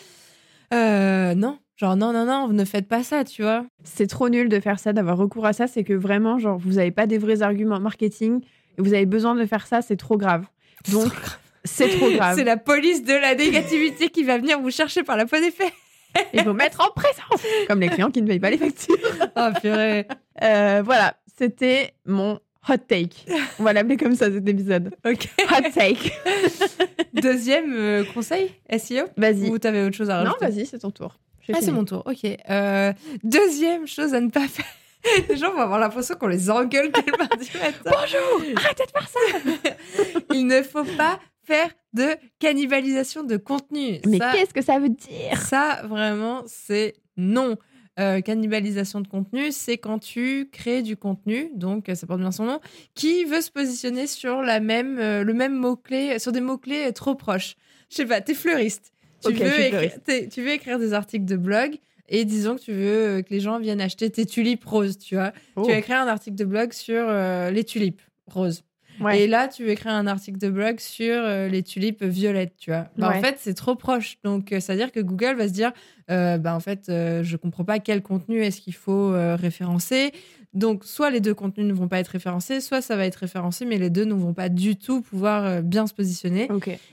Euh, 0.73 1.33
non, 1.35 1.57
genre 1.75 1.95
non, 1.95 2.13
non, 2.13 2.25
non, 2.25 2.47
ne 2.49 2.65
faites 2.65 2.87
pas 2.87 3.03
ça, 3.03 3.23
tu 3.23 3.41
vois. 3.41 3.65
C'est 3.83 4.07
trop 4.07 4.29
nul 4.29 4.49
de 4.49 4.59
faire 4.59 4.79
ça, 4.79 4.93
d'avoir 4.93 5.17
recours 5.17 5.45
à 5.45 5.53
ça. 5.53 5.67
C'est 5.67 5.83
que 5.83 5.93
vraiment, 5.93 6.37
genre, 6.39 6.57
vous 6.57 6.73
n'avez 6.73 6.91
pas 6.91 7.07
des 7.07 7.17
vrais 7.17 7.41
arguments 7.41 7.79
marketing 7.79 8.41
et 8.41 8.45
vous 8.79 8.93
avez 8.93 9.05
besoin 9.05 9.35
de 9.35 9.45
faire 9.45 9.67
ça, 9.67 9.81
c'est 9.81 9.97
trop 9.97 10.17
grave. 10.17 10.45
Donc, 10.91 11.11
c'est 11.63 11.89
trop 11.89 12.09
grave. 12.11 12.35
C'est 12.37 12.43
la 12.43 12.57
police 12.57 13.03
de 13.03 13.13
la 13.13 13.35
négativité 13.35 14.09
qui 14.09 14.23
va 14.23 14.37
venir 14.37 14.59
vous 14.61 14.71
chercher 14.71 15.03
par 15.03 15.17
la 15.17 15.25
peau 15.25 15.37
des 15.39 15.51
faits. 15.51 15.73
Il 16.33 16.41
faut 16.43 16.53
mettre 16.53 16.81
en 16.81 16.91
présence, 16.91 17.45
comme 17.67 17.79
les 17.81 17.89
clients 17.89 18.09
qui 18.09 18.21
ne 18.21 18.27
payent 18.27 18.39
pas 18.39 18.49
les 18.49 18.57
factures. 18.57 18.95
Oh 19.35 19.49
purée. 19.61 20.07
Euh, 20.41 20.81
voilà, 20.83 21.15
c'était 21.37 21.93
mon 22.05 22.39
hot 22.67 22.77
take. 22.87 23.25
On 23.59 23.63
va 23.63 23.73
l'appeler 23.73 23.95
comme 23.97 24.15
ça 24.15 24.31
cet 24.31 24.47
épisode. 24.47 24.95
Ok. 25.05 25.27
Hot 25.51 25.69
take. 25.73 26.11
Deuxième 27.13 27.73
euh, 27.73 28.03
conseil, 28.13 28.51
SEO 28.77 29.05
Vas-y. 29.17 29.49
Ou 29.49 29.59
t'avais 29.59 29.83
autre 29.83 29.95
chose 29.95 30.09
à 30.09 30.23
Non, 30.23 30.31
rajouter? 30.31 30.45
vas-y, 30.45 30.65
c'est 30.65 30.79
ton 30.79 30.91
tour. 30.91 31.19
Ah, 31.53 31.57
c'est 31.61 31.71
mon 31.71 31.83
tour, 31.83 32.03
ok. 32.05 32.29
Euh, 32.49 32.93
deuxième 33.23 33.87
chose 33.87 34.13
à 34.13 34.21
ne 34.21 34.29
pas 34.29 34.47
faire. 34.47 34.65
Les 35.29 35.37
gens 35.37 35.53
vont 35.53 35.61
avoir 35.61 35.79
l'impression 35.79 36.15
qu'on 36.15 36.27
les 36.27 36.49
engueule 36.49 36.91
le 36.93 37.17
mardi 37.17 37.49
matin. 37.53 37.91
Bonjour, 37.91 38.57
arrêtez 38.57 38.83
de 38.85 38.91
faire 38.91 39.09
ça. 39.09 39.73
Il 40.33 40.47
ne 40.47 40.61
faut 40.61 40.83
pas 40.83 41.19
faire 41.43 41.71
de 41.93 42.15
cannibalisation 42.39 43.23
de 43.23 43.37
contenu. 43.37 43.99
Mais 44.05 44.19
qu'est-ce 44.19 44.53
que 44.53 44.61
ça 44.61 44.79
veut 44.79 44.89
dire? 44.89 45.37
ça, 45.41 45.81
vraiment, 45.85 46.43
c'est 46.45 46.95
non. 47.17 47.57
Euh, 47.99 48.21
cannibalisation 48.21 49.01
de 49.01 49.09
contenu, 49.09 49.51
c'est 49.51 49.77
quand 49.77 49.99
tu 49.99 50.47
crées 50.53 50.81
du 50.83 50.95
contenu, 50.95 51.51
donc 51.53 51.91
ça 51.93 52.07
porte 52.07 52.21
bien 52.21 52.31
son 52.31 52.45
nom, 52.45 52.61
qui 52.95 53.25
veut 53.25 53.41
se 53.41 53.51
positionner 53.51 54.07
sur 54.07 54.41
la 54.41 54.61
même, 54.61 54.99
euh, 54.99 55.25
le 55.25 55.33
même 55.33 55.53
mot-clé, 55.53 56.17
sur 56.17 56.31
des 56.31 56.39
mots-clés 56.39 56.93
trop 56.93 57.15
proches. 57.15 57.57
Je 57.89 57.97
sais 57.97 58.05
pas, 58.05 58.21
t'es 58.21 58.35
fleuriste. 58.35 58.93
Tu, 59.21 59.31
Ok, 59.31 59.35
je 59.39 59.43
veux 59.43 59.59
écrire, 59.59 60.29
tu 60.31 60.41
veux 60.41 60.51
écrire 60.51 60.79
des 60.79 60.93
articles 60.93 61.25
de 61.25 61.35
blog 61.35 61.77
et 62.09 62.25
disons 62.25 62.55
que 62.55 62.61
tu 62.61 62.73
veux 62.73 63.07
euh, 63.07 63.21
que 63.21 63.29
les 63.31 63.39
gens 63.39 63.59
viennent 63.59 63.81
acheter 63.81 64.09
tes 64.09 64.25
tulipes 64.25 64.65
roses, 64.65 64.97
tu 64.97 65.15
vois. 65.15 65.31
Oh. 65.55 65.63
Tu 65.63 65.71
vas 65.71 65.77
écrire 65.77 65.97
un 65.97 66.07
article 66.07 66.35
de 66.35 66.45
blog 66.45 66.73
sur 66.73 67.05
euh, 67.07 67.51
les 67.51 67.63
tulipes 67.63 68.01
roses. 68.27 68.63
Ouais. 69.01 69.21
Et 69.21 69.27
là, 69.27 69.47
tu 69.47 69.63
veux 69.63 69.69
écrire 69.69 69.93
un 69.93 70.07
article 70.07 70.37
de 70.37 70.49
blog 70.49 70.79
sur 70.79 71.15
euh, 71.15 71.47
les 71.47 71.63
tulipes 71.63 72.03
violettes, 72.03 72.55
tu 72.57 72.71
vois. 72.71 72.87
Bah, 72.97 73.09
Ouais. 73.09 73.17
En 73.17 73.21
fait, 73.21 73.37
c'est 73.39 73.53
trop 73.53 73.75
proche. 73.75 74.17
Donc, 74.23 74.47
c'est-à-dire 74.49 74.91
que 74.91 74.99
Google 74.99 75.35
va 75.37 75.47
se 75.47 75.53
dire, 75.53 75.71
euh, 76.11 76.37
bah, 76.37 76.55
en 76.55 76.59
fait, 76.59 76.89
euh, 76.89 77.23
je 77.23 77.37
comprends 77.37 77.63
pas 77.63 77.79
quel 77.79 78.01
contenu 78.01 78.41
est-ce 78.43 78.61
qu'il 78.61 78.75
faut 78.75 79.11
référencer. 79.11 80.11
Donc, 80.53 80.83
soit 80.83 81.11
les 81.11 81.19
deux 81.19 81.35
contenus 81.35 81.67
ne 81.67 81.73
vont 81.73 81.87
pas 81.87 81.99
être 81.99 82.07
référencés, 82.07 82.59
soit 82.59 82.81
ça 82.81 82.95
va 82.95 83.05
être 83.05 83.17
référencé, 83.17 83.65
mais 83.65 83.77
les 83.77 83.91
deux 83.91 84.05
ne 84.05 84.13
vont 84.13 84.33
pas 84.33 84.49
du 84.49 84.75
tout 84.75 85.01
pouvoir 85.01 85.61
bien 85.61 85.85
se 85.85 85.93
positionner. 85.93 86.47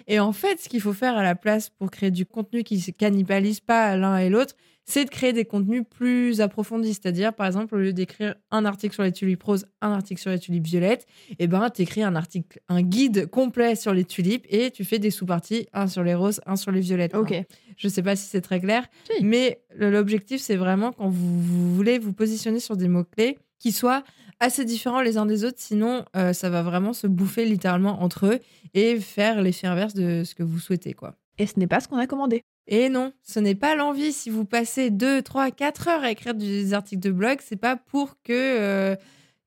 Et 0.06 0.20
en 0.20 0.32
fait, 0.32 0.60
ce 0.60 0.68
qu'il 0.68 0.82
faut 0.82 0.92
faire 0.92 1.16
à 1.16 1.22
la 1.22 1.34
place 1.34 1.70
pour 1.70 1.90
créer 1.90 2.10
du 2.10 2.26
contenu 2.26 2.64
qui 2.64 2.76
ne 2.76 2.92
cannibalise 2.92 3.60
pas 3.60 3.96
l'un 3.96 4.18
et 4.18 4.28
l'autre, 4.28 4.54
c'est 4.86 5.04
de 5.04 5.10
créer 5.10 5.32
des 5.32 5.44
contenus 5.44 5.82
plus 5.88 6.40
approfondis. 6.40 6.94
C'est-à-dire, 6.94 7.34
par 7.34 7.46
exemple, 7.46 7.74
au 7.74 7.78
lieu 7.78 7.92
d'écrire 7.92 8.36
un 8.50 8.64
article 8.64 8.94
sur 8.94 9.02
les 9.02 9.12
tulipes 9.12 9.42
roses, 9.42 9.66
un 9.82 9.92
article 9.92 10.20
sur 10.20 10.30
les 10.30 10.38
tulipes 10.38 10.66
violettes, 10.66 11.06
eh 11.38 11.46
ben, 11.48 11.68
tu 11.70 11.82
écris 11.82 12.02
un 12.02 12.14
article, 12.14 12.60
un 12.68 12.82
guide 12.82 13.26
complet 13.26 13.74
sur 13.74 13.92
les 13.92 14.04
tulipes 14.04 14.46
et 14.48 14.70
tu 14.70 14.84
fais 14.84 14.98
des 14.98 15.10
sous-parties, 15.10 15.66
un 15.72 15.88
sur 15.88 16.04
les 16.04 16.14
roses, 16.14 16.40
un 16.46 16.56
sur 16.56 16.70
les 16.70 16.80
violettes. 16.80 17.14
Ok. 17.14 17.34
Je 17.76 17.88
sais 17.88 18.02
pas 18.02 18.16
si 18.16 18.26
c'est 18.26 18.40
très 18.40 18.60
clair, 18.60 18.86
mais 19.20 19.60
l'objectif, 19.76 20.40
c'est 20.40 20.56
vraiment 20.56 20.92
quand 20.92 21.08
vous, 21.08 21.42
vous 21.42 21.74
voulez 21.74 21.98
vous 21.98 22.12
positionner 22.14 22.60
sur 22.60 22.76
des 22.76 22.88
mots-clés 22.88 23.38
qui 23.58 23.72
soient 23.72 24.02
assez 24.40 24.64
différents 24.64 25.00
les 25.00 25.16
uns 25.16 25.26
des 25.26 25.44
autres, 25.44 25.58
sinon 25.58 26.04
euh, 26.14 26.32
ça 26.32 26.50
va 26.50 26.62
vraiment 26.62 26.92
se 26.92 27.06
bouffer 27.06 27.44
littéralement 27.44 28.02
entre 28.02 28.26
eux 28.26 28.38
et 28.74 29.00
faire 29.00 29.42
l'effet 29.42 29.66
inverse 29.66 29.94
de 29.94 30.24
ce 30.24 30.34
que 30.34 30.42
vous 30.42 30.58
souhaitez. 30.58 30.94
quoi. 30.94 31.14
Et 31.38 31.46
ce 31.46 31.58
n'est 31.58 31.66
pas 31.66 31.80
ce 31.80 31.88
qu'on 31.88 31.98
a 31.98 32.06
commandé. 32.06 32.42
Et 32.68 32.88
non, 32.88 33.12
ce 33.22 33.38
n'est 33.38 33.54
pas 33.54 33.76
l'envie. 33.76 34.12
Si 34.12 34.30
vous 34.30 34.44
passez 34.44 34.90
2, 34.90 35.22
3, 35.22 35.50
4 35.50 35.88
heures 35.88 36.02
à 36.02 36.10
écrire 36.10 36.34
des 36.34 36.74
articles 36.74 37.02
de 37.02 37.10
blog, 37.10 37.38
c'est 37.42 37.56
pas 37.56 37.76
pour 37.76 38.16
que 38.22 38.32
euh, 38.32 38.96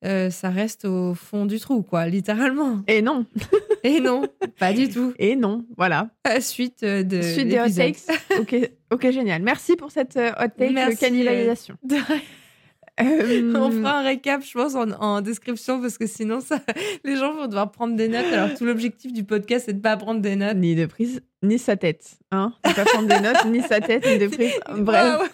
euh, 0.05 0.29
ça 0.29 0.49
reste 0.49 0.85
au 0.85 1.13
fond 1.13 1.45
du 1.45 1.59
trou, 1.59 1.81
quoi, 1.81 2.07
littéralement. 2.07 2.81
Et 2.87 3.01
non. 3.01 3.25
Et 3.83 3.99
non, 3.99 4.23
pas 4.57 4.73
du 4.73 4.89
tout. 4.89 5.13
Et 5.19 5.35
non, 5.35 5.65
voilà. 5.77 6.09
Suite 6.39 6.83
de 6.83 7.21
Suite 7.21 7.47
des 7.47 7.59
hot 7.59 7.69
takes. 7.69 7.97
ok, 8.39 8.55
ok, 8.91 9.11
génial. 9.11 9.41
Merci 9.41 9.75
pour 9.75 9.91
cette 9.91 10.17
euh, 10.17 10.31
hot 10.39 10.49
take 10.57 10.73
Merci, 10.73 11.05
euh, 11.05 11.07
canalisation. 11.07 11.75
Euh, 13.01 13.53
On 13.55 13.71
fera 13.71 13.99
un 13.99 14.03
récap, 14.03 14.43
je 14.43 14.51
pense, 14.53 14.75
en, 14.75 14.89
en 14.91 15.21
description, 15.21 15.81
parce 15.81 15.97
que 15.97 16.07
sinon, 16.07 16.41
ça, 16.41 16.59
les 17.03 17.15
gens 17.15 17.33
vont 17.33 17.47
devoir 17.47 17.71
prendre 17.71 17.95
des 17.95 18.07
notes. 18.07 18.25
Alors, 18.33 18.53
tout 18.57 18.65
l'objectif 18.65 19.13
du 19.13 19.23
podcast, 19.23 19.65
c'est 19.67 19.73
de 19.73 19.81
pas 19.81 19.95
prendre 19.97 20.21
des 20.21 20.35
notes. 20.35 20.57
ni 20.57 20.75
de 20.75 20.85
prise, 20.85 21.21
ni 21.43 21.57
sa 21.59 21.77
tête. 21.77 22.17
Hein 22.31 22.53
ne 22.65 22.73
pas 22.73 22.85
prendre 22.85 23.07
des 23.07 23.19
notes, 23.21 23.45
ni 23.45 23.61
sa 23.61 23.79
tête, 23.79 24.05
ni 24.05 24.17
de 24.17 24.27
prise. 24.27 24.53
Bref. 24.77 25.31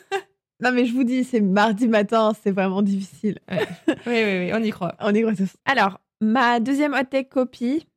Non, 0.61 0.71
mais 0.71 0.85
je 0.85 0.93
vous 0.93 1.03
dis, 1.03 1.23
c'est 1.23 1.41
mardi 1.41 1.87
matin, 1.87 2.31
c'est 2.43 2.51
vraiment 2.51 2.81
difficile. 2.81 3.39
Oui, 3.49 3.57
oui, 4.05 4.23
oui, 4.23 4.51
on 4.53 4.63
y 4.63 4.69
croit. 4.69 4.95
On 5.01 5.13
y 5.13 5.21
croit 5.21 5.35
tous. 5.35 5.53
Alors, 5.65 5.99
ma 6.21 6.59
deuxième 6.59 6.93
hot 6.93 7.03
take 7.09 7.29
copie, 7.29 7.87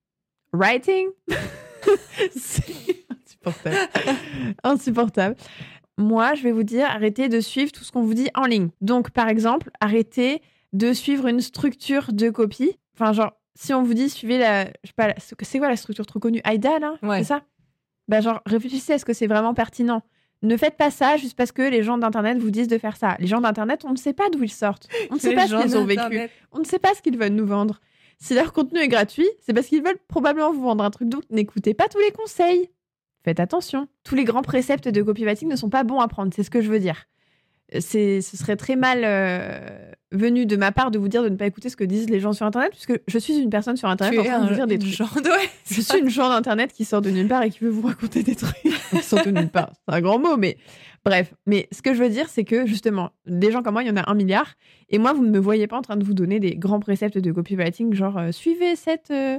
writing. 0.53 1.07
c'est 2.37 3.05
insupportable. 3.11 3.77
insupportable. 4.65 5.37
Moi, 5.99 6.35
je 6.35 6.43
vais 6.43 6.53
vous 6.53 6.63
dire, 6.63 6.87
arrêtez 6.87 7.29
de 7.29 7.41
suivre 7.41 7.71
tout 7.73 7.85
ce 7.85 7.93
qu'on 7.93 8.03
vous 8.03 8.15
dit 8.15 8.31
en 8.35 8.47
ligne. 8.47 8.71
Donc, 8.81 9.11
par 9.11 9.29
exemple, 9.29 9.71
arrêtez 9.81 10.41
de 10.73 10.93
suivre 10.93 11.27
une 11.27 11.41
structure 11.41 12.13
de 12.13 12.31
copie. 12.31 12.79
Enfin, 12.95 13.13
genre, 13.13 13.33
si 13.55 13.75
on 13.75 13.83
vous 13.83 13.95
dit, 13.95 14.09
suivez 14.09 14.39
la. 14.39 14.67
Je 14.85 14.89
sais 14.89 14.93
pas, 14.97 15.15
c'est 15.19 15.59
quoi 15.59 15.69
la 15.69 15.77
structure 15.77 16.07
trop 16.07 16.21
connue? 16.21 16.41
AIDA, 16.45 16.79
là? 16.79 16.95
Ouais. 17.03 17.19
C'est 17.19 17.25
ça? 17.25 17.43
Bah, 18.07 18.21
genre, 18.21 18.41
réfléchissez, 18.47 18.95
est-ce 18.95 19.05
que 19.05 19.13
c'est 19.13 19.27
vraiment 19.27 19.53
pertinent 19.53 20.03
ne 20.43 20.57
faites 20.57 20.77
pas 20.77 20.91
ça 20.91 21.17
juste 21.17 21.37
parce 21.37 21.53
que 21.53 21.63
les 21.63 21.83
gens 21.83 21.99
d'Internet 21.99 22.39
vous 22.39 22.51
disent 22.51 22.69
de 22.69 22.79
faire 22.79 22.97
ça. 22.97 23.17
Les 23.19 23.27
gens 23.27 23.41
d'Internet, 23.41 23.85
on 23.85 23.91
ne 23.91 23.97
sait 23.97 24.13
pas 24.13 24.31
d'où 24.31 24.43
ils 24.45 24.53
sortent. 24.53 24.89
On 25.11 25.15
ne 25.15 25.21
sait 25.21 25.35
pas 25.35 25.49
ce 25.49 25.63
qu'ils 25.63 25.77
ont 25.77 25.85
vécu. 25.85 26.21
On 26.53 26.61
ne 26.61 26.65
sait 26.65 26.79
pas 26.79 26.95
ce 26.95 27.03
qu'ils 27.03 27.19
veulent 27.19 27.33
nous 27.33 27.47
vendre. 27.47 27.81
Si 28.21 28.35
leur 28.35 28.53
contenu 28.53 28.81
est 28.81 28.89
gratuit, 28.89 29.29
c'est 29.41 29.53
parce 29.53 29.67
qu'ils 29.67 29.83
veulent 29.83 29.99
probablement 30.09 30.53
vous 30.53 30.63
vendre 30.63 30.85
un 30.85 30.91
truc. 30.91 31.09
Donc, 31.09 31.23
n'écoutez 31.31 31.75
pas 31.75 31.89
tous 31.89 31.99
les 31.99 32.11
conseils. 32.11 32.71
Faites 33.25 33.41
attention. 33.41 33.89
Tous 34.05 34.15
les 34.15 34.25
grands 34.25 34.43
préceptes 34.43 34.89
de 34.89 35.03
copywriting 35.03 35.49
ne 35.49 35.57
sont 35.57 35.71
pas 35.71 35.85
bons 35.85 36.01
à 36.01 36.09
prendre. 36.09 36.33
C'est 36.35 36.43
ce 36.43 36.51
que 36.51 36.61
je 36.63 36.71
veux 36.71 36.79
dire. 36.81 37.05
C'est, 37.81 38.23
ce 38.23 38.39
serait 38.39 38.57
très 38.57 38.77
mal 38.77 39.03
euh, 39.05 39.59
venu 40.11 40.47
de 40.47 40.57
ma 40.57 40.73
part 40.73 40.91
de 40.91 40.99
vous 40.99 41.09
dire 41.09 41.23
de 41.23 41.29
ne 41.29 41.37
pas 41.37 41.45
écouter 41.47 41.69
ce 41.69 41.77
que 41.77 41.85
disent 41.85 42.09
les 42.09 42.19
gens 42.19 42.33
sur 42.33 42.47
Internet, 42.47 42.71
puisque 42.71 42.99
je 43.07 43.19
suis 43.19 43.37
une 43.37 43.51
personne 43.51 43.77
sur 43.77 43.89
Internet 43.91 44.15
Tu 44.15 44.21
en 44.21 44.25
train 44.25 44.45
de 44.45 44.49
vous 44.49 44.55
dire 44.55 44.67
des 44.67 44.79
trucs. 44.79 44.91
genre 44.95 45.21
de- 45.23 45.29
ouais, 45.29 45.51
Je 45.71 45.83
suis 45.83 45.99
une 45.99 46.09
genre 46.09 46.31
d'Internet 46.31 46.73
qui 46.73 46.87
sort 46.87 47.03
de 47.03 47.11
nulle 47.11 47.29
part 47.29 47.43
et 47.43 47.51
qui 47.51 47.59
veut 47.61 47.69
vous 47.69 47.87
raconter 47.87 48.23
des 48.23 48.35
trucs 48.37 48.57
qui 48.63 49.03
sortent 49.03 49.27
de 49.27 49.33
nulle 49.33 49.51
part. 49.51 49.71
C'est 49.87 49.95
un 49.95 50.01
grand 50.01 50.19
mot, 50.19 50.39
mais 50.39 50.57
bref. 51.05 51.35
Mais 51.45 51.69
ce 51.71 51.83
que 51.83 51.93
je 51.93 52.03
veux 52.03 52.09
dire, 52.09 52.31
c'est 52.31 52.45
que 52.45 52.65
justement, 52.65 53.11
des 53.27 53.53
gens 53.53 53.63
comme 53.63 53.75
moi, 53.75 53.83
il 53.83 53.89
y 53.89 53.91
en 53.91 53.99
a 53.99 54.11
un 54.11 54.15
milliard. 54.15 54.55
Et 54.89 54.97
moi, 54.97 55.13
vous 55.13 55.27
ne 55.27 55.31
me 55.31 55.39
voyez 55.39 55.67
pas 55.67 55.77
en 55.77 55.83
train 55.83 55.97
de 55.97 56.05
vous 56.07 56.15
donner 56.15 56.41
des 56.41 56.57
grands 56.57 56.81
préceptes 56.81 57.19
de 57.19 57.33
copywriting, 57.33 57.93
genre 57.93 58.17
euh, 58.17 58.33
suivez 58.33 58.77
cette, 58.77 59.11
euh, 59.11 59.39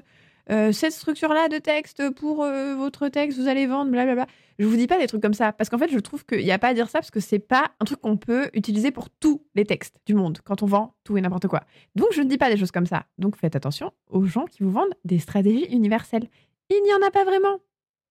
euh, 0.51 0.71
cette 0.71 0.93
structure-là 0.93 1.47
de 1.47 1.57
texte 1.57 2.09
pour 2.11 2.43
euh, 2.43 2.75
votre 2.75 3.07
texte, 3.07 3.37
vous 3.39 3.47
allez 3.47 3.67
vendre, 3.67 3.91
blablabla. 3.91 4.25
Je 4.57 4.65
vous 4.65 4.75
dis 4.75 4.87
pas 4.87 4.97
des 4.99 5.07
trucs 5.07 5.21
comme 5.21 5.33
ça. 5.33 5.53
Parce 5.53 5.69
qu'en 5.69 5.77
fait, 5.77 5.89
je 5.89 5.99
trouve 5.99 6.25
qu'il 6.25 6.43
n'y 6.43 6.51
a 6.51 6.59
pas 6.59 6.69
à 6.69 6.73
dire 6.73 6.89
ça 6.89 6.99
parce 6.99 7.11
que 7.11 7.19
c'est 7.19 7.39
pas 7.39 7.71
un 7.79 7.85
truc 7.85 8.01
qu'on 8.01 8.17
peut 8.17 8.49
utiliser 8.53 8.91
pour 8.91 9.09
tous 9.09 9.41
les 9.55 9.63
textes 9.65 9.95
du 10.05 10.13
monde 10.13 10.39
quand 10.43 10.63
on 10.63 10.65
vend 10.65 10.95
tout 11.03 11.17
et 11.17 11.21
n'importe 11.21 11.47
quoi. 11.47 11.63
Donc, 11.95 12.07
je 12.13 12.21
ne 12.21 12.27
dis 12.27 12.37
pas 12.37 12.49
des 12.49 12.57
choses 12.57 12.71
comme 12.71 12.85
ça. 12.85 13.05
Donc, 13.17 13.37
faites 13.37 13.55
attention 13.55 13.91
aux 14.09 14.25
gens 14.25 14.45
qui 14.45 14.63
vous 14.63 14.71
vendent 14.71 14.93
des 15.05 15.19
stratégies 15.19 15.65
universelles. 15.73 16.27
Il 16.69 16.81
n'y 16.83 16.93
en 16.93 17.07
a 17.07 17.09
pas 17.11 17.23
vraiment. 17.23 17.59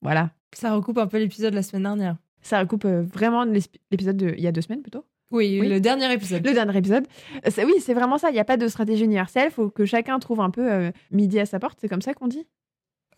Voilà. 0.00 0.30
Ça 0.54 0.72
recoupe 0.74 0.98
un 0.98 1.06
peu 1.06 1.18
l'épisode 1.18 1.50
de 1.50 1.56
la 1.56 1.62
semaine 1.62 1.82
dernière. 1.82 2.16
Ça 2.40 2.60
recoupe 2.60 2.84
euh, 2.86 3.02
vraiment 3.02 3.44
l'ép- 3.44 3.76
l'épisode 3.90 4.16
de 4.16 4.32
il 4.36 4.40
y 4.40 4.46
a 4.46 4.52
deux 4.52 4.62
semaines 4.62 4.80
plutôt. 4.82 5.04
Oui, 5.30 5.58
Oui. 5.60 5.68
le 5.68 5.80
dernier 5.80 6.10
épisode. 6.12 6.44
Le 6.46 6.52
dernier 6.54 6.76
épisode. 6.78 7.06
Euh, 7.46 7.50
oui, 7.64 7.74
c'est 7.80 7.94
vraiment 7.94 8.16
ça. 8.18 8.30
Il 8.30 8.34
n'y 8.34 8.40
a 8.40 8.44
pas 8.44 8.56
de 8.56 8.66
stratégie 8.68 9.04
universelle. 9.04 9.48
Il 9.50 9.54
faut 9.54 9.68
que 9.70 9.84
chacun 9.84 10.18
trouve 10.18 10.40
un 10.40 10.50
peu 10.50 10.70
euh, 10.72 10.90
midi 11.10 11.38
à 11.38 11.44
sa 11.46 11.58
porte. 11.58 11.78
C'est 11.80 11.88
comme 11.88 12.02
ça 12.02 12.14
qu'on 12.14 12.28
dit? 12.28 12.46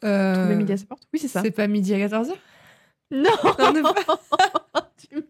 Euh, 0.05 0.35
Trouver 0.35 0.57
midi 0.57 0.73
à 0.73 0.77
sa 0.77 0.87
porte? 0.87 1.03
Oui, 1.13 1.21
c'est 1.21 1.29
ça. 1.29 1.41
C'est 1.43 1.51
pas 1.53 1.67
midi 1.69 1.95
à 1.95 1.99
14h 1.99 2.33
Non, 3.13 3.31
Non, 3.75 3.93
Tu 5.11 5.17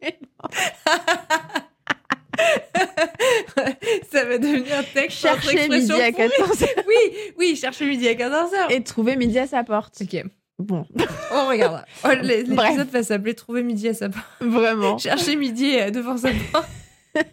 Ça 4.10 4.25
va 4.25 4.38
devenir 4.38 4.82
texte. 4.94 5.18
Chercher 5.18 5.68
midi 5.68 5.92
à 5.92 6.10
pourries. 6.12 6.28
14 6.30 6.64
Oui, 6.88 7.12
oui, 7.38 7.56
chercher 7.56 7.87
midi 7.87 8.08
à 8.08 8.14
14h. 8.14 8.70
et 8.70 8.82
trouver 8.82 9.16
midi 9.16 9.38
à 9.38 9.46
sa 9.46 9.62
porte. 9.64 10.00
Ok, 10.02 10.25
Bon, 10.61 10.85
on. 10.95 11.02
Oh, 11.33 11.50
l'é- 12.23 12.45
Bref. 12.45 12.69
L'épisode 12.71 12.88
va 12.90 13.02
s'appeler 13.02 13.35
Trouver 13.35 13.62
midi 13.62 13.88
à 13.88 13.95
sa 13.95 14.09
porte. 14.09 14.25
vraiment. 14.40 14.99
Chercher 14.99 15.37
midi 15.37 15.76
euh, 15.79 15.90
devant 15.90 16.17
sa 16.17 16.31
porte. 16.52 16.69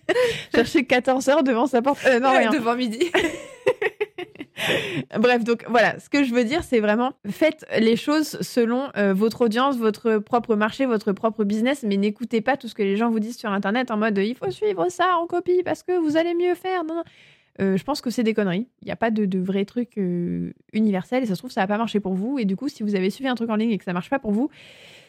Chercher 0.56 0.86
14 0.86 1.28
heures 1.30 1.44
devant 1.44 1.68
sa 1.68 1.82
porte. 1.82 2.00
Euh, 2.06 2.20
non, 2.20 2.30
Ouais, 2.32 2.40
rien. 2.40 2.50
devant 2.52 2.76
midi. 2.76 3.00
Bref, 5.18 5.44
donc 5.44 5.64
voilà, 5.70 6.00
ce 6.00 6.10
que 6.10 6.24
je 6.24 6.34
veux 6.34 6.44
dire, 6.44 6.64
c'est 6.64 6.80
vraiment 6.80 7.14
faites 7.30 7.64
les 7.78 7.96
choses 7.96 8.40
selon 8.42 8.90
euh, 8.98 9.14
votre 9.14 9.42
audience, 9.42 9.78
votre 9.78 10.18
propre 10.18 10.56
marché, 10.56 10.86
votre 10.88 11.12
propre 11.12 11.44
business, 11.44 11.84
mais 11.88 11.96
n'écoutez 11.96 12.42
pas 12.42 12.58
tout 12.58 12.68
ce 12.68 12.74
que 12.74 12.82
les 12.82 12.98
gens 12.98 13.12
vous 13.12 13.20
disent 13.20 13.38
sur 13.38 13.52
Internet 13.52 13.92
en 13.92 13.98
mode 13.98 14.18
il 14.18 14.36
faut 14.36 14.50
suivre 14.50 14.88
ça 14.90 15.18
en 15.22 15.28
copie 15.28 15.62
parce 15.64 15.84
que 15.84 15.98
vous 16.00 16.18
allez 16.18 16.34
mieux 16.34 16.56
faire. 16.56 16.84
Non, 16.84 16.96
non. 16.96 17.04
Euh, 17.60 17.76
je 17.78 17.84
pense 17.84 18.02
que 18.02 18.10
c'est 18.10 18.24
des 18.24 18.34
conneries. 18.34 18.68
Il 18.82 18.86
n'y 18.86 18.92
a 18.92 18.96
pas 18.96 19.10
de, 19.12 19.26
de 19.26 19.40
vrai 19.40 19.66
truc 19.66 19.98
euh, 19.98 20.54
universel 20.74 21.24
et 21.24 21.26
ça 21.26 21.34
se 21.36 21.40
trouve, 21.40 21.52
ça 21.52 21.62
n'a 21.62 21.68
pas 21.68 21.78
marché 21.78 22.00
pour 22.00 22.14
vous. 22.14 22.38
Et 22.40 22.46
du 22.46 22.56
coup, 22.56 22.70
si 22.70 22.84
vous 22.84 22.96
avez 22.96 23.10
suivi 23.10 23.28
un 23.30 23.36
truc 23.36 23.50
en 23.50 23.56
ligne 23.56 23.72
et 23.72 23.78
que 23.78 23.84
ça 23.84 23.94
marche 23.94 24.10
pas 24.10 24.20
pour 24.20 24.32
vous, 24.32 24.50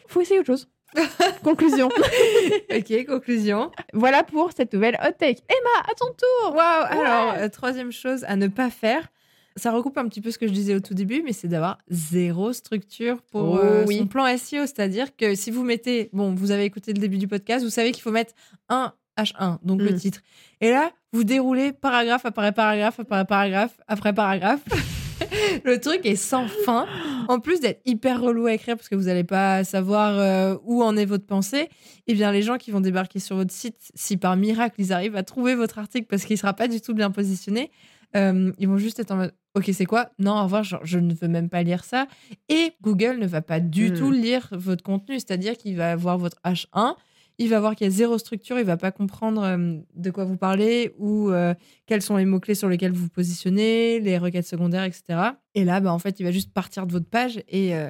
faut 0.07 0.21
essayer 0.21 0.39
autre 0.39 0.47
chose. 0.47 0.67
Conclusion. 1.43 1.87
ok, 2.75 3.05
conclusion. 3.05 3.71
voilà 3.93 4.23
pour 4.23 4.51
cette 4.55 4.73
nouvelle 4.73 4.97
hot 5.05 5.11
take. 5.19 5.43
Emma, 5.47 5.87
à 5.87 5.93
ton 5.93 6.07
tour. 6.07 6.55
Waouh 6.55 6.85
Alors, 6.89 7.33
euh, 7.37 7.47
troisième 7.49 7.91
chose 7.91 8.23
à 8.23 8.35
ne 8.35 8.47
pas 8.47 8.69
faire. 8.71 9.07
Ça 9.55 9.71
recoupe 9.71 9.97
un 9.97 10.07
petit 10.07 10.21
peu 10.21 10.31
ce 10.31 10.37
que 10.39 10.47
je 10.47 10.53
disais 10.53 10.73
au 10.73 10.79
tout 10.79 10.93
début, 10.93 11.21
mais 11.23 11.33
c'est 11.33 11.47
d'avoir 11.49 11.77
zéro 11.89 12.53
structure 12.53 13.21
pour 13.23 13.53
Oh 13.53 13.59
euh, 13.59 13.85
oui. 13.87 13.97
son 13.99 14.07
plan 14.07 14.25
SEO. 14.37 14.61
C'est-à-dire 14.61 15.15
que 15.15 15.35
si 15.35 15.51
vous 15.51 15.63
mettez, 15.63 16.09
bon, 16.13 16.33
vous 16.33 16.51
avez 16.51 16.63
écouté 16.65 16.93
le 16.93 16.99
début 16.99 17.17
du 17.17 17.27
podcast, 17.27 17.63
vous 17.63 17.69
savez 17.69 17.91
qu'il 17.91 18.01
faut 18.01 18.11
mettre 18.11 18.33
un 18.69 18.93
H1, 19.23 19.59
donc 19.63 19.81
le 19.81 19.91
Mm. 19.91 19.95
titre. 19.95 20.19
Et 20.61 20.69
là, 20.71 20.91
vous 21.13 21.23
déroulez 21.23 21.71
paragraphe 21.73 22.25
après 22.25 22.51
paragraphe 22.51 22.99
après 22.99 23.25
paragraphe 23.25 23.77
après 23.87 24.13
paragraphe. 24.13 24.61
le 25.65 25.79
truc 25.79 26.01
est 26.05 26.15
sans 26.15 26.47
fin. 26.47 26.85
En 27.27 27.39
plus 27.39 27.59
d'être 27.59 27.81
hyper 27.85 28.21
relou 28.21 28.45
à 28.47 28.53
écrire 28.53 28.75
parce 28.75 28.89
que 28.89 28.95
vous 28.95 29.03
n'allez 29.03 29.23
pas 29.23 29.63
savoir 29.63 30.17
euh, 30.17 30.55
où 30.63 30.81
en 30.83 30.95
est 30.97 31.05
votre 31.05 31.25
pensée, 31.25 31.69
eh 32.07 32.13
bien 32.13 32.31
les 32.31 32.41
gens 32.41 32.57
qui 32.57 32.71
vont 32.71 32.81
débarquer 32.81 33.19
sur 33.19 33.35
votre 33.35 33.51
site, 33.51 33.75
si 33.95 34.17
par 34.17 34.35
miracle 34.35 34.75
ils 34.79 34.93
arrivent 34.93 35.15
à 35.15 35.23
trouver 35.23 35.55
votre 35.55 35.77
article 35.79 36.07
parce 36.09 36.25
qu'il 36.25 36.37
sera 36.37 36.53
pas 36.53 36.67
du 36.67 36.81
tout 36.81 36.93
bien 36.93 37.11
positionné, 37.11 37.71
euh, 38.15 38.51
ils 38.57 38.67
vont 38.67 38.77
juste 38.77 38.99
être 38.99 39.11
en 39.11 39.17
mode 39.17 39.33
Ok, 39.55 39.71
c'est 39.73 39.85
quoi? 39.85 40.09
Non, 40.19 40.39
au 40.39 40.43
revoir, 40.43 40.63
genre, 40.63 40.81
je 40.83 40.99
ne 40.99 41.11
veux 41.11 41.27
même 41.27 41.49
pas 41.49 41.63
lire 41.63 41.83
ça. 41.83 42.05
Et 42.49 42.73
Google 42.83 43.17
ne 43.17 43.25
va 43.25 43.41
pas 43.41 43.59
du 43.59 43.89
Hmm. 43.89 43.93
tout 43.95 44.11
lire 44.11 44.47
votre 44.51 44.83
contenu, 44.83 45.15
c'est-à-dire 45.15 45.57
qu'il 45.57 45.75
va 45.75 45.95
voir 45.95 46.19
votre 46.19 46.37
H1, 46.45 46.95
il 47.39 47.49
va 47.49 47.61
voir 47.61 47.75
qu'il 47.75 47.87
y 47.87 47.87
a 47.87 47.91
zéro 47.91 48.17
structure, 48.17 48.59
il 48.59 48.65
va 48.65 48.75
pas 48.75 48.91
comprendre 48.91 49.41
euh, 49.43 49.77
de 49.95 50.11
quoi 50.11 50.25
vous 50.25 50.35
parlez 50.35 50.93
ou 50.97 51.31
euh, 51.31 51.53
quels 51.85 52.01
sont 52.01 52.17
les 52.17 52.25
mots-clés 52.25 52.53
sur 52.53 52.67
lesquels 52.67 52.91
vous 52.91 53.07
positionnez, 53.07 54.01
les 54.01 54.17
requêtes 54.17 54.45
secondaires, 54.45 54.83
etc. 54.83 55.21
Et 55.55 55.63
là, 55.63 55.79
bah, 55.79 55.93
en 55.93 55.99
fait, 55.99 56.19
il 56.19 56.23
va 56.23 56.31
juste 56.31 56.53
partir 56.53 56.85
de 56.85 56.91
votre 56.91 57.09
page 57.09 57.41
et, 57.47 57.73
euh, 57.73 57.87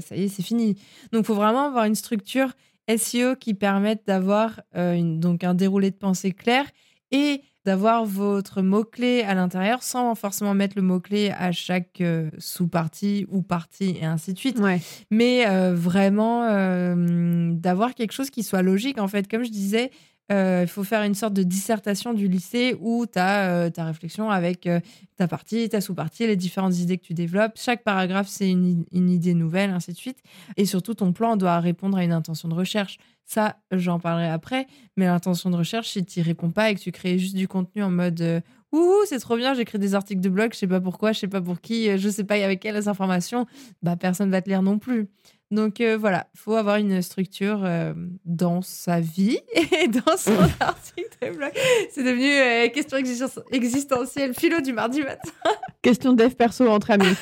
ça 0.00 0.16
y 0.16 0.24
est, 0.24 0.28
c'est 0.28 0.42
fini. 0.42 0.74
Donc, 1.12 1.22
il 1.22 1.24
faut 1.24 1.34
vraiment 1.34 1.66
avoir 1.66 1.86
une 1.86 1.94
structure 1.94 2.52
SEO 2.94 3.36
qui 3.36 3.54
permette 3.54 4.02
d'avoir 4.06 4.60
donc 4.74 5.42
un 5.42 5.54
déroulé 5.54 5.90
de 5.90 5.96
pensée 5.96 6.32
clair 6.32 6.66
et 7.10 7.40
d'avoir 7.64 8.04
votre 8.04 8.60
mot-clé 8.62 9.22
à 9.22 9.34
l'intérieur 9.34 9.82
sans 9.82 10.14
forcément 10.14 10.54
mettre 10.54 10.76
le 10.76 10.82
mot-clé 10.82 11.30
à 11.30 11.50
chaque 11.52 12.00
euh, 12.00 12.30
sous-partie 12.38 13.26
ou 13.30 13.42
partie 13.42 13.96
et 14.00 14.04
ainsi 14.04 14.32
de 14.34 14.38
suite 14.38 14.58
Ouais. 14.58 14.80
mais 15.10 15.46
euh, 15.48 15.74
vraiment 15.74 16.44
euh, 16.44 17.50
d'avoir 17.52 17.94
quelque 17.94 18.12
chose 18.12 18.30
qui 18.30 18.42
soit 18.42 18.62
logique 18.62 18.98
en 19.00 19.08
fait 19.08 19.28
comme 19.28 19.44
je 19.44 19.50
disais 19.50 19.90
il 20.30 20.66
faut 20.68 20.84
faire 20.84 21.02
une 21.02 21.14
sorte 21.14 21.34
de 21.34 21.42
dissertation 21.42 22.14
du 22.14 22.28
lycée 22.28 22.76
où 22.80 23.06
tu 23.06 23.18
as 23.18 23.70
ta 23.70 23.84
réflexion 23.84 24.30
avec 24.30 24.66
euh, 24.66 24.80
ta 25.16 25.28
partie, 25.28 25.68
ta 25.68 25.80
sous-partie, 25.80 26.26
les 26.26 26.36
différentes 26.36 26.76
idées 26.78 26.98
que 26.98 27.04
tu 27.04 27.14
développes. 27.14 27.52
Chaque 27.56 27.84
paragraphe, 27.84 28.28
c'est 28.28 28.50
une, 28.50 28.84
idée 28.92 29.34
nouvelle, 29.34 29.70
ainsi 29.70 29.92
de 29.92 29.96
suite. 29.96 30.18
Et 30.56 30.64
surtout, 30.64 30.94
ton 30.94 31.12
plan 31.12 31.36
doit 31.36 31.60
répondre 31.60 31.96
à 31.96 32.04
une 32.04 32.12
intention 32.12 32.48
de 32.48 32.54
recherche. 32.54 32.98
Ça, 33.24 33.56
j'en 33.70 33.98
parlerai 34.00 34.28
après. 34.28 34.66
Mais 34.96 35.06
l'intention 35.06 35.50
de 35.50 35.56
recherche, 35.56 35.90
si 35.90 36.04
tu 36.04 36.20
n'y 36.20 36.24
réponds 36.24 36.50
pas 36.50 36.70
et 36.70 36.74
que 36.74 36.80
tu 36.80 36.92
crées 36.92 37.18
juste 37.18 37.36
du 37.36 37.48
contenu 37.48 37.82
en 37.82 37.90
mode 37.90 38.20
euh, 38.20 38.40
Ouh, 38.72 39.04
c'est 39.06 39.20
trop 39.20 39.36
bien, 39.36 39.54
j'écris 39.54 39.78
des 39.78 39.94
articles 39.94 40.20
de 40.20 40.28
blog, 40.28 40.52
je 40.52 40.58
sais 40.58 40.66
pas 40.66 40.80
pourquoi, 40.80 41.12
je 41.12 41.20
sais 41.20 41.28
pas 41.28 41.40
pour 41.40 41.60
qui, 41.60 41.88
euh, 41.88 41.96
je 41.96 42.08
sais 42.08 42.24
pas 42.24 42.34
avec 42.44 42.58
quelles 42.58 42.88
informations, 42.88 43.46
bah 43.82 43.94
personne 43.94 44.32
va 44.32 44.42
te 44.42 44.48
lire 44.48 44.62
non 44.62 44.80
plus. 44.80 45.06
Donc 45.54 45.80
euh, 45.80 45.96
voilà, 45.96 46.26
il 46.34 46.40
faut 46.40 46.56
avoir 46.56 46.76
une 46.76 47.00
structure 47.00 47.60
euh, 47.62 47.94
dans 48.24 48.60
sa 48.60 48.98
vie 48.98 49.38
et 49.54 49.86
dans 49.86 50.16
son 50.16 50.32
article 50.60 51.08
de 51.22 51.30
blog. 51.30 51.52
C'est 51.92 52.02
devenu 52.02 52.28
euh, 52.28 52.68
question 52.70 52.98
existen- 52.98 53.42
existentielle, 53.52 54.34
philo 54.34 54.60
du 54.60 54.72
mardi 54.72 55.02
matin. 55.02 55.30
Question 55.82 56.14
dev 56.14 56.30
perso 56.34 56.66
entre 56.66 56.90
amis. 56.92 57.14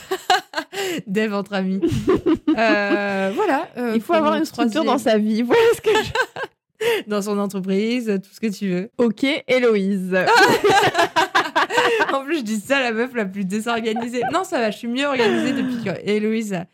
Dev 1.06 1.34
entre 1.34 1.54
amis. 1.54 1.80
Euh, 2.56 3.32
voilà. 3.34 3.68
Il 3.94 4.00
faut 4.00 4.12
avoir 4.12 4.34
une 4.36 4.44
structure 4.44 4.84
dans 4.84 4.98
sa 4.98 5.18
vie. 5.18 5.42
Voilà 5.42 5.60
ce 5.74 5.80
que 5.80 5.90
je... 5.90 7.02
dans 7.08 7.22
son 7.22 7.38
entreprise, 7.38 8.06
tout 8.22 8.30
ce 8.32 8.38
que 8.38 8.46
tu 8.46 8.68
veux. 8.68 8.90
Ok, 8.98 9.24
Héloïse. 9.48 10.16
en 12.12 12.24
plus, 12.24 12.38
je 12.38 12.42
dis 12.42 12.60
ça, 12.60 12.80
la 12.80 12.92
meuf 12.92 13.12
la 13.14 13.24
plus 13.24 13.44
désorganisée. 13.44 14.22
Non, 14.32 14.44
ça 14.44 14.58
va, 14.60 14.70
je 14.70 14.78
suis 14.78 14.88
mieux 14.88 15.06
organisée 15.06 15.52
depuis 15.52 15.82
que 15.84 15.90
Héloïse 16.08 16.54
a 16.54 16.66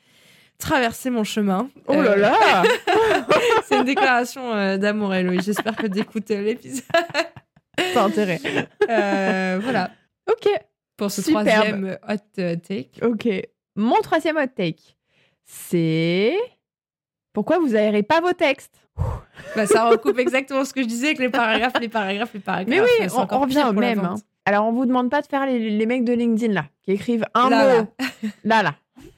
traversé 0.59 1.11
mon 1.11 1.25
chemin. 1.25 1.69
oh 1.87 1.95
là 1.95 2.11
Euh, 2.13 2.17
là 2.17 2.63
C'est 3.65 3.77
une 3.79 3.85
déclaration 3.85 4.53
euh, 4.53 4.77
d'amour, 4.77 5.15
Héloïse. 5.15 5.45
J'espère 5.45 5.77
que 5.77 5.87
d'écouter 5.87 6.41
l'épisode. 6.41 6.85
T'as 7.95 8.03
intérêt. 8.05 8.41
Euh, 8.89 9.61
voilà, 9.63 9.91
Ok, 10.29 10.49
pour 10.97 11.11
ce 11.11 11.23
Superbe. 11.23 11.47
troisième 11.47 11.99
hot 12.09 12.41
euh, 12.41 12.57
take. 12.57 12.91
ok. 13.05 13.29
Mon 13.77 14.01
troisième 14.03 14.37
hot 14.37 14.47
take, 14.55 14.97
c'est... 15.45 16.37
Pourquoi 17.33 17.59
vous 17.61 17.77
aérez 17.77 18.03
pas 18.03 18.21
vos 18.21 18.33
textes? 18.33 18.75
Bah, 19.55 19.67
ça 19.67 19.85
recoupe 19.89 20.19
exactement 20.19 20.65
ce 20.65 20.73
que 20.75 20.83
je 20.83 20.89
disais 20.89 21.07
avec 21.09 21.19
les 21.21 21.29
paragraphes, 21.29 21.75
les 21.81 21.89
paragraphes, 21.89 22.35
les 22.35 22.41
paragraphes. 22.41 22.69
Mais 22.69 22.81
oui, 22.81 23.09
on, 23.31 23.39
revient 23.39 23.65
au 23.69 23.73
même. 23.73 24.01
hein. 24.01 24.17
Alors, 24.45 24.67
on 24.67 24.73
vous 24.73 24.87
demande 24.87 25.09
pas 25.11 25.21
de 25.23 25.27
faire 25.29 25.47
les, 25.47 25.71
les 25.71 25.87
mecs 25.87 26.05
de 26.05 26.13
LinkedIn, 26.15 26.53
là, 26.53 26.65
qui 26.83 26.91
écrivent 26.93 27.25
un 27.35 27.49
Là, 27.51 27.83
mot. 27.83 27.89
Là, 28.43 28.63
là. 28.65 28.75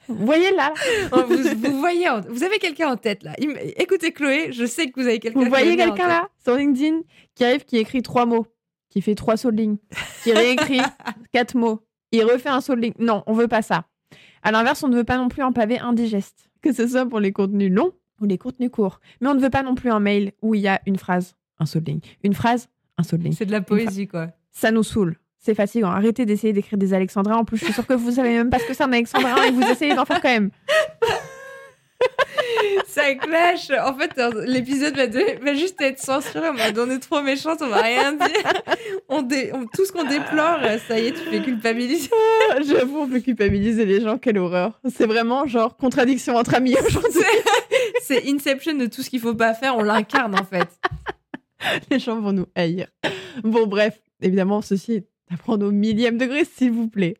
Vous 0.07 0.25
voyez, 0.25 0.51
là, 0.55 0.73
vous, 1.11 1.37
vous 1.37 1.79
voyez, 1.79 2.07
vous 2.29 2.43
avez 2.43 2.59
quelqu'un 2.59 2.89
en 2.89 2.97
tête 2.97 3.23
là. 3.23 3.33
Écoutez 3.77 4.11
Chloé, 4.11 4.51
je 4.51 4.65
sais 4.65 4.89
que 4.89 4.99
vous 4.99 5.07
avez 5.07 5.19
quelqu'un. 5.19 5.39
Vous 5.39 5.49
voyez 5.49 5.77
quelqu'un 5.77 6.07
là, 6.07 6.29
sur 6.43 6.55
LinkedIn, 6.55 7.01
qui 7.35 7.43
arrive, 7.43 7.65
qui 7.65 7.77
écrit 7.77 8.01
trois 8.01 8.25
mots, 8.25 8.47
qui 8.89 9.01
fait 9.01 9.15
trois 9.15 9.37
sauts 9.37 9.51
de 9.51 9.57
ligne, 9.57 9.77
qui 10.23 10.31
réécrit 10.33 10.81
quatre 11.31 11.55
mots, 11.55 11.81
il 12.11 12.23
refait 12.23 12.49
un 12.49 12.61
saut 12.61 12.75
de 12.75 12.81
ligne. 12.81 12.93
Non, 12.99 13.23
on 13.25 13.33
veut 13.33 13.47
pas 13.47 13.61
ça. 13.61 13.85
À 14.43 14.51
l'inverse, 14.51 14.83
on 14.83 14.87
ne 14.89 14.95
veut 14.95 15.03
pas 15.03 15.17
non 15.17 15.29
plus 15.29 15.43
un 15.43 15.51
pavé 15.51 15.79
indigeste, 15.79 16.49
que 16.61 16.73
ce 16.73 16.87
soit 16.87 17.05
pour 17.05 17.19
les 17.19 17.31
contenus 17.31 17.71
longs 17.71 17.93
ou 18.19 18.25
les 18.25 18.37
contenus 18.37 18.71
courts. 18.71 18.99
Mais 19.21 19.27
on 19.27 19.35
ne 19.35 19.39
veut 19.39 19.49
pas 19.49 19.63
non 19.63 19.75
plus 19.75 19.91
un 19.91 19.99
mail 19.99 20.33
où 20.41 20.55
il 20.55 20.61
y 20.61 20.67
a 20.67 20.81
une 20.85 20.97
phrase, 20.97 21.35
un 21.59 21.65
saut 21.65 21.79
de 21.79 21.85
ligne, 21.85 22.01
une 22.23 22.33
phrase, 22.33 22.69
un 22.97 23.03
saut 23.03 23.17
de 23.17 23.23
ligne. 23.23 23.33
C'est 23.33 23.45
de 23.45 23.51
la 23.51 23.61
poésie 23.61 24.07
quoi. 24.07 24.27
Ça 24.51 24.71
nous 24.71 24.83
saoule. 24.83 25.17
C'est 25.43 25.55
fatigant. 25.55 25.89
Arrêtez 25.89 26.25
d'essayer 26.25 26.53
d'écrire 26.53 26.77
des 26.77 26.93
alexandrins. 26.93 27.35
En 27.37 27.45
plus, 27.45 27.57
je 27.57 27.65
suis 27.65 27.73
sûre 27.73 27.87
que 27.87 27.93
vous 27.95 28.11
savez 28.11 28.29
même 28.29 28.51
pas 28.51 28.59
ce 28.59 28.65
que 28.65 28.73
c'est 28.75 28.83
un 28.83 28.93
alexandrin 28.93 29.43
et 29.43 29.51
vous 29.51 29.63
essayez 29.63 29.95
d'en 29.95 30.05
faire 30.05 30.21
quand 30.21 30.29
même. 30.29 30.51
Ça 32.87 33.13
clash. 33.15 33.69
En 33.85 33.95
fait, 33.95 34.11
l'épisode 34.45 34.95
va, 34.95 35.07
de- 35.07 35.43
va 35.43 35.53
juste 35.53 35.79
être 35.81 35.99
censuré. 35.99 36.47
On 36.49 36.53
va 36.53 36.65
on 36.83 36.89
est 36.89 36.99
trop 36.99 37.21
méchante, 37.21 37.59
on 37.61 37.69
va 37.69 37.81
rien 37.81 38.13
dire. 38.13 38.27
On 39.07 39.21
dé- 39.21 39.51
on- 39.53 39.65
tout 39.65 39.85
ce 39.85 39.91
qu'on 39.91 40.03
déplore, 40.03 40.59
ça 40.87 40.99
y 40.99 41.07
est, 41.07 41.11
tu 41.11 41.19
fais 41.29 41.41
culpabiliser. 41.41 42.09
J'avoue, 42.67 42.99
on 42.99 43.07
peut 43.07 43.19
culpabiliser 43.21 43.85
les 43.85 44.01
gens. 44.01 44.17
Quelle 44.17 44.37
horreur. 44.37 44.79
C'est 44.93 45.05
vraiment 45.07 45.47
genre 45.47 45.77
contradiction 45.77 46.35
entre 46.35 46.55
amis 46.55 46.75
aujourd'hui. 46.85 47.21
C'est 48.03 48.27
Inception 48.27 48.75
de 48.75 48.87
tout 48.87 49.01
ce 49.03 49.09
qu'il 49.09 49.19
faut 49.21 49.35
pas 49.35 49.53
faire. 49.53 49.77
On 49.77 49.83
l'incarne 49.83 50.35
en 50.37 50.43
fait. 50.43 50.67
les 51.89 51.99
gens 51.99 52.19
vont 52.19 52.33
nous 52.33 52.47
haïr. 52.55 52.87
Bon, 53.43 53.67
bref, 53.67 53.99
évidemment, 54.21 54.61
ceci 54.61 54.95
est 54.95 55.05
à 55.33 55.37
prendre 55.37 55.65
au 55.65 55.71
millième 55.71 56.17
degré, 56.17 56.43
s'il 56.45 56.71
vous 56.71 56.87
plaît. 56.87 57.15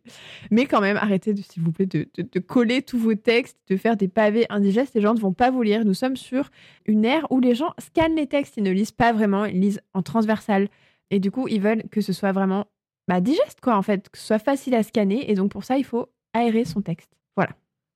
Mais 0.51 0.65
quand 0.65 0.81
même, 0.81 0.97
arrêtez, 0.97 1.33
de, 1.33 1.41
s'il 1.41 1.63
vous 1.63 1.71
plaît, 1.71 1.85
de, 1.85 2.07
de- 2.17 2.27
de 2.29 2.39
coller 2.39 2.81
tous 2.81 2.97
vos 2.97 3.15
textes, 3.15 3.57
de 3.69 3.77
faire 3.77 3.95
des 3.95 4.07
pavés 4.07 4.45
indigestes. 4.49 4.93
Les 4.95 5.01
gens 5.01 5.13
ne 5.13 5.19
vont 5.19 5.33
pas 5.33 5.49
vous 5.51 5.61
lire. 5.61 5.85
Nous 5.85 5.93
sommes 5.93 6.17
sur 6.17 6.49
une 6.85 7.05
ère 7.05 7.25
où 7.31 7.39
les 7.39 7.55
gens 7.55 7.73
scannent 7.79 8.15
les 8.15 8.27
textes. 8.27 8.57
Ils 8.57 8.63
ne 8.63 8.71
lisent 8.71 8.91
pas 8.91 9.13
vraiment, 9.13 9.45
ils 9.45 9.59
lisent 9.59 9.81
en 9.93 10.01
transversal. 10.01 10.67
Et 11.09 11.19
du 11.19 11.31
coup, 11.31 11.47
ils 11.47 11.61
veulent 11.61 11.83
que 11.89 12.01
ce 12.01 12.11
soit 12.13 12.31
vraiment 12.31 12.65
bah, 13.07 13.21
digeste, 13.21 13.59
quoi, 13.61 13.75
en 13.77 13.81
fait, 13.81 14.09
que 14.09 14.17
ce 14.17 14.25
soit 14.27 14.39
facile 14.39 14.75
à 14.75 14.83
scanner. 14.83 15.29
Et 15.31 15.35
donc, 15.35 15.51
pour 15.51 15.63
ça, 15.63 15.77
il 15.77 15.83
faut 15.85 16.07
aérer 16.33 16.65
son 16.65 16.81
texte. 16.81 17.11
Voilà. 17.35 17.51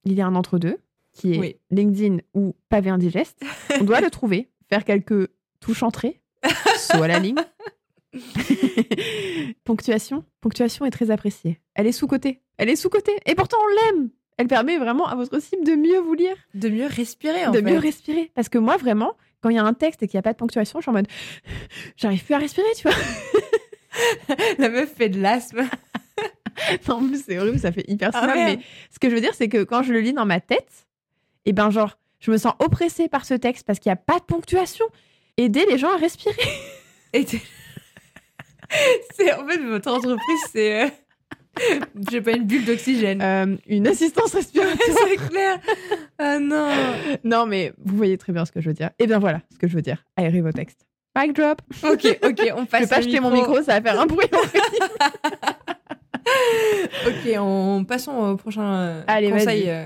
Il 0.05 0.13
y 0.13 0.21
a 0.21 0.27
un 0.27 0.35
entre-deux, 0.35 0.77
qui 1.13 1.33
est 1.33 1.39
Oui. 1.39 1.55
LinkedIn 1.71 2.17
ou 2.33 2.55
pavé 2.69 2.89
indigeste. 2.89 3.41
On 3.79 3.83
doit 3.83 4.01
le 4.01 4.09
trouver, 4.09 4.49
faire 4.69 4.83
quelques 4.85 5.29
touches 5.61 5.83
entrées, 5.83 6.21
à 6.89 7.07
la 7.07 7.19
ligne. 7.19 7.35
Ponctuation. 9.63 10.23
Ponctuation 10.41 10.85
est 10.85 10.91
très 10.91 11.11
appréciée. 11.11 11.59
Elle 11.73 11.87
est 11.87 11.91
sous-cotée. 11.91 12.41
Elle 12.57 12.69
est 12.69 12.75
sous-cotée. 12.75 13.15
Et 13.25 13.35
pourtant, 13.35 13.57
on 13.61 13.67
l'aime. 13.95 14.09
Elle 14.37 14.47
permet 14.47 14.77
vraiment 14.77 15.07
à 15.07 15.15
votre 15.15 15.39
cible 15.41 15.65
de 15.65 15.75
mieux 15.75 15.99
vous 15.99 16.13
lire, 16.13 16.35
De 16.53 16.67
mieux 16.69 16.87
respirer 16.87 17.45
en 17.47 17.51
de 17.51 17.57
fait. 17.57 17.63
mieux 17.63 17.77
respirer. 17.77 18.31
Parce 18.35 18.49
que 18.49 18.57
moi, 18.57 18.75
vraiment, 18.77 19.13
quand 19.41 19.49
il 19.49 19.55
y 19.55 19.59
a 19.59 19.63
un 19.63 19.73
texte 19.73 20.03
et 20.03 20.07
qu'il 20.07 20.17
n'y 20.17 20.19
a 20.19 20.23
pas 20.23 20.33
de 20.33 20.37
ponctuation, 20.37 20.79
je 20.79 20.83
suis 20.83 20.89
en 20.89 20.93
mode, 20.93 21.07
j'arrive 21.97 22.23
plus 22.23 22.33
à 22.33 22.39
respirer, 22.39 22.67
tu 22.75 22.87
vois. 22.87 22.97
La 24.59 24.69
meuf 24.69 24.93
fait 24.93 25.07
de 25.09 25.21
l'asthme. 25.21 25.61
Non, 26.87 26.95
en 26.95 27.07
plus, 27.07 27.23
c'est 27.25 27.37
horrible, 27.39 27.59
ça 27.59 27.71
fait 27.71 27.85
hyper 27.87 28.11
Ah, 28.13 28.27
mais 28.35 28.59
ce 28.91 28.99
que 28.99 29.09
je 29.09 29.15
veux 29.15 29.21
dire, 29.21 29.33
c'est 29.33 29.47
que 29.47 29.63
quand 29.63 29.83
je 29.83 29.93
le 29.93 30.01
lis 30.01 30.13
dans 30.13 30.25
ma 30.25 30.41
tête, 30.41 30.87
et 31.45 31.53
ben 31.53 31.69
genre, 31.69 31.97
je 32.19 32.31
me 32.31 32.37
sens 32.37 32.53
oppressée 32.59 33.07
par 33.07 33.23
ce 33.25 33.35
texte 33.35 33.65
parce 33.65 33.79
qu'il 33.79 33.89
n'y 33.89 33.93
a 33.93 33.97
pas 33.97 34.19
de 34.19 34.23
ponctuation. 34.25 34.85
Aider 35.37 35.65
les 35.69 35.77
gens 35.77 35.91
à 35.93 35.97
respirer. 35.97 36.35
T'es- 37.13 37.41
c'est 39.15 39.33
en 39.33 39.47
fait 39.47 39.57
votre 39.57 39.91
entreprise, 39.91 40.41
c'est 40.51 40.83
euh, 40.83 40.87
j'ai 42.11 42.21
pas 42.21 42.31
une 42.31 42.45
bulle 42.45 42.65
d'oxygène. 42.65 43.21
Euh, 43.21 43.55
une 43.67 43.87
assistance 43.87 44.33
respiratoire. 44.33 44.77
c'est 45.07 45.29
clair. 45.29 45.59
Ah 46.17 46.39
non. 46.39 46.69
non, 47.23 47.45
mais 47.45 47.73
vous 47.83 47.95
voyez 47.97 48.17
très 48.17 48.33
bien 48.33 48.45
ce 48.45 48.51
que 48.51 48.61
je 48.61 48.67
veux 48.67 48.73
dire. 48.73 48.89
Et 48.99 49.07
bien 49.07 49.19
voilà 49.19 49.41
ce 49.53 49.57
que 49.57 49.67
je 49.67 49.75
veux 49.75 49.81
dire. 49.81 50.03
Aérez 50.17 50.41
vos 50.41 50.51
textes. 50.51 50.85
Mic 51.17 51.33
drop. 51.33 51.61
Ok, 51.83 52.19
ok, 52.23 52.51
on 52.57 52.61
Je 52.63 52.65
passe. 52.65 52.81
vais 52.81 52.87
pas 52.87 52.99
au 52.99 53.01
jeter 53.01 53.19
mon 53.21 53.31
micro, 53.31 53.61
ça 53.61 53.79
va 53.79 53.81
faire 53.81 53.99
un 53.99 54.05
bruit. 54.05 54.27
Ok, 57.07 57.37
on 57.39 57.85
passons 57.85 58.11
au 58.11 58.35
prochain 58.35 58.73
euh, 58.73 59.03
Allez, 59.07 59.29
conseil 59.29 59.65
euh, 59.67 59.85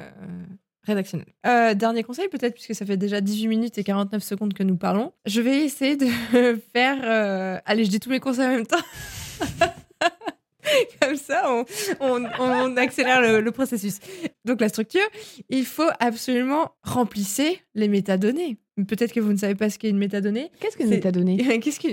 Euh, 1.46 1.74
dernier 1.74 2.04
conseil, 2.04 2.28
peut-être, 2.30 2.54
puisque 2.54 2.76
ça 2.76 2.86
fait 2.86 2.98
déjà 2.98 3.22
18 3.22 3.48
minutes 3.48 3.78
et 3.78 3.84
49 3.84 4.24
secondes 4.24 4.54
que 4.54 4.64
nous 4.64 4.78
parlons. 4.78 5.12
Je 5.26 5.42
vais 5.42 5.64
essayer 5.66 5.96
de 5.96 6.08
faire. 6.74 6.98
euh, 7.04 7.58
Allez, 7.66 7.86
je 7.86 7.90
dis 7.90 8.00
tous 8.00 8.10
mes 8.10 8.20
conseils 8.20 8.48
en 8.48 8.52
même 8.52 8.68
temps. 8.68 8.78
Comme 11.02 11.16
ça, 11.16 11.44
on, 11.52 11.66
on- 12.00 12.26
on 12.40 12.78
accélère 12.78 13.22
le, 13.22 13.42
le 13.42 13.52
processus. 13.52 14.00
Donc, 14.46 14.62
la 14.62 14.70
structure, 14.70 15.02
il 15.50 15.66
faut 15.66 15.90
absolument 16.00 16.72
remplissez 16.84 17.60
les 17.76 17.88
métadonnées. 17.88 18.58
Peut-être 18.88 19.12
que 19.12 19.20
vous 19.20 19.34
ne 19.34 19.38
savez 19.38 19.56
pas 19.56 19.70
ce 19.70 19.78
qu'est 19.78 19.90
une 19.90 19.98
métadonnée. 19.98 20.52
Qu'est-ce 20.62 20.78
que 20.78 20.84
C'est- 20.84 20.90
métadonnées 20.90 21.36
Qu'est-ce 21.62 21.80
que. 21.82 21.88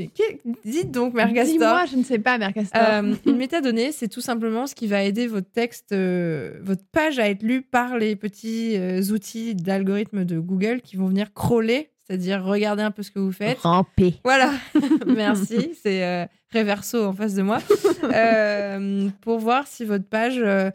Dites 0.64 0.92
donc, 0.92 1.14
Mère 1.14 1.32
Castor. 1.32 1.52
Dis-moi, 1.52 1.84
je 1.90 1.96
ne 1.96 2.04
sais 2.04 2.20
pas, 2.20 2.38
Mère 2.38 2.52
Castor. 2.54 2.80
Euh, 2.80 3.14
une 3.26 3.36
métadonnée, 3.36 3.90
c'est 3.90 4.06
tout 4.08 4.20
simplement 4.20 4.66
ce 4.68 4.74
qui 4.76 4.86
va 4.86 5.02
aider 5.02 5.26
votre 5.26 5.50
texte, 5.50 5.90
euh, 5.92 6.52
votre 6.62 6.82
page 6.92 7.18
à 7.18 7.28
être 7.28 7.42
lue 7.42 7.62
par 7.62 7.98
les 7.98 8.14
petits 8.14 8.76
euh, 8.76 9.02
outils 9.12 9.56
d'algorithme 9.56 10.24
de 10.24 10.38
Google 10.38 10.80
qui 10.80 10.94
vont 10.96 11.06
venir 11.06 11.32
crawler, 11.34 11.90
c'est-à-dire 12.06 12.44
regarder 12.44 12.82
un 12.82 12.90
peu 12.90 13.02
ce 13.02 13.10
que 13.10 13.18
vous 13.18 13.32
faites. 13.32 13.58
Ramper. 13.58 14.14
Voilà, 14.24 14.52
merci, 15.06 15.72
c'est 15.82 16.04
euh, 16.04 16.24
Reverso 16.54 17.04
en 17.04 17.12
face 17.12 17.34
de 17.34 17.42
moi, 17.42 17.58
Euh, 18.14 19.08
pour 19.20 19.38
voir 19.38 19.66
si 19.66 19.84
votre 19.84 20.04
page 20.08 20.38
euh, 20.38 20.70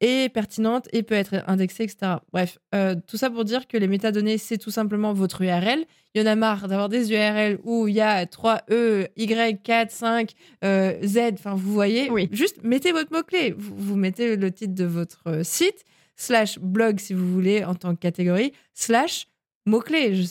est 0.00 0.32
pertinente 0.32 0.88
et 0.92 1.02
peut 1.02 1.14
être 1.14 1.42
indexée, 1.46 1.84
etc. 1.84 2.16
Bref, 2.32 2.58
euh, 2.74 2.94
tout 3.06 3.16
ça 3.16 3.30
pour 3.30 3.44
dire 3.44 3.66
que 3.66 3.76
les 3.76 3.88
métadonnées, 3.88 4.38
c'est 4.38 4.58
tout 4.58 4.70
simplement 4.70 5.12
votre 5.12 5.42
URL. 5.42 5.84
Il 6.14 6.20
y 6.20 6.24
en 6.24 6.26
a 6.30 6.36
marre 6.36 6.68
d'avoir 6.68 6.88
des 6.88 7.12
URL 7.12 7.58
où 7.64 7.88
il 7.88 7.94
y 7.94 8.00
a 8.00 8.24
3 8.26 8.62
E, 8.70 9.08
Y, 9.16 9.62
4, 9.62 9.90
5, 9.90 10.32
euh, 10.64 10.94
Z, 11.04 11.18
enfin 11.34 11.54
vous 11.54 11.72
voyez. 11.72 12.10
Oui. 12.10 12.28
Juste 12.32 12.62
mettez 12.62 12.92
votre 12.92 13.12
mot-clé. 13.12 13.54
Vous, 13.56 13.74
vous 13.76 13.96
mettez 13.96 14.36
le 14.36 14.50
titre 14.50 14.74
de 14.74 14.84
votre 14.84 15.40
site, 15.44 15.84
slash 16.14 16.58
blog 16.58 16.98
si 17.00 17.12
vous 17.14 17.30
voulez 17.32 17.64
en 17.64 17.74
tant 17.74 17.94
que 17.94 18.00
catégorie, 18.00 18.52
slash 18.74 19.26
mot-clé. 19.66 20.14
Je- 20.14 20.28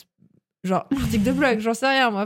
Genre 0.65 0.87
article 0.99 1.23
de 1.23 1.31
blog, 1.31 1.59
j'en 1.59 1.75
sais 1.75 1.87
rien, 1.87 2.09
moi. 2.09 2.25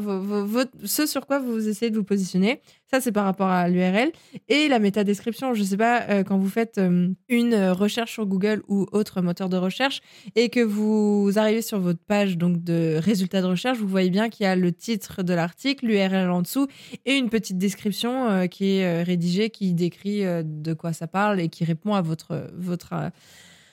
Ce 0.86 1.06
sur 1.06 1.28
quoi 1.28 1.39
vous 1.39 1.67
essayez 1.67 1.91
de 1.91 1.97
vous 1.97 2.06
positionner, 2.06 2.62
ça 2.89 3.02
c'est 3.02 3.12
par 3.12 3.25
rapport 3.25 3.49
à 3.49 3.67
l'URL. 3.67 4.13
Et 4.47 4.69
la 4.69 4.80
métadescription, 4.80 5.54
je 5.54 5.62
sais 5.62 5.75
pas, 5.75 6.04
euh, 6.04 6.23
quand 6.23 6.38
vous 6.38 6.47
faites 6.47 6.78
euh, 6.78 7.10
une 7.28 7.56
recherche 7.71 8.13
sur 8.13 8.25
Google 8.25 8.63
ou 8.69 8.88
autre 8.93 9.21
moteur 9.21 9.49
de 9.49 9.58
recherche 9.58 9.99
et 10.38 10.47
que 10.47 10.62
vous 10.62 11.34
arrivez 11.36 11.62
sur 11.62 11.82
votre 11.82 11.99
page 11.99 12.38
donc 12.38 12.63
de 12.63 12.97
résultats 12.97 13.41
de 13.41 13.47
recherche, 13.47 13.78
vous 13.78 13.89
voyez 13.89 14.10
bien 14.10 14.30
qu'il 14.30 14.45
y 14.45 14.47
a 14.47 14.56
le 14.56 14.71
titre 14.71 15.21
de 15.21 15.34
l'article, 15.34 15.88
l'URL 15.88 16.30
en 16.30 16.41
dessous 16.41 16.67
et 17.06 17.17
une 17.17 17.30
petite 17.30 17.58
description 17.58 18.30
euh, 18.30 18.47
qui 18.47 18.78
est 18.78 19.04
rédigée, 19.04 19.49
qui 19.49 19.73
décrit 19.73 20.23
de 20.23 20.73
quoi 20.73 20.93
ça 20.93 21.08
parle 21.08 21.41
et 21.41 21.49
qui 21.49 21.65
répond 21.65 21.93
à 21.93 22.02
votre, 22.02 22.47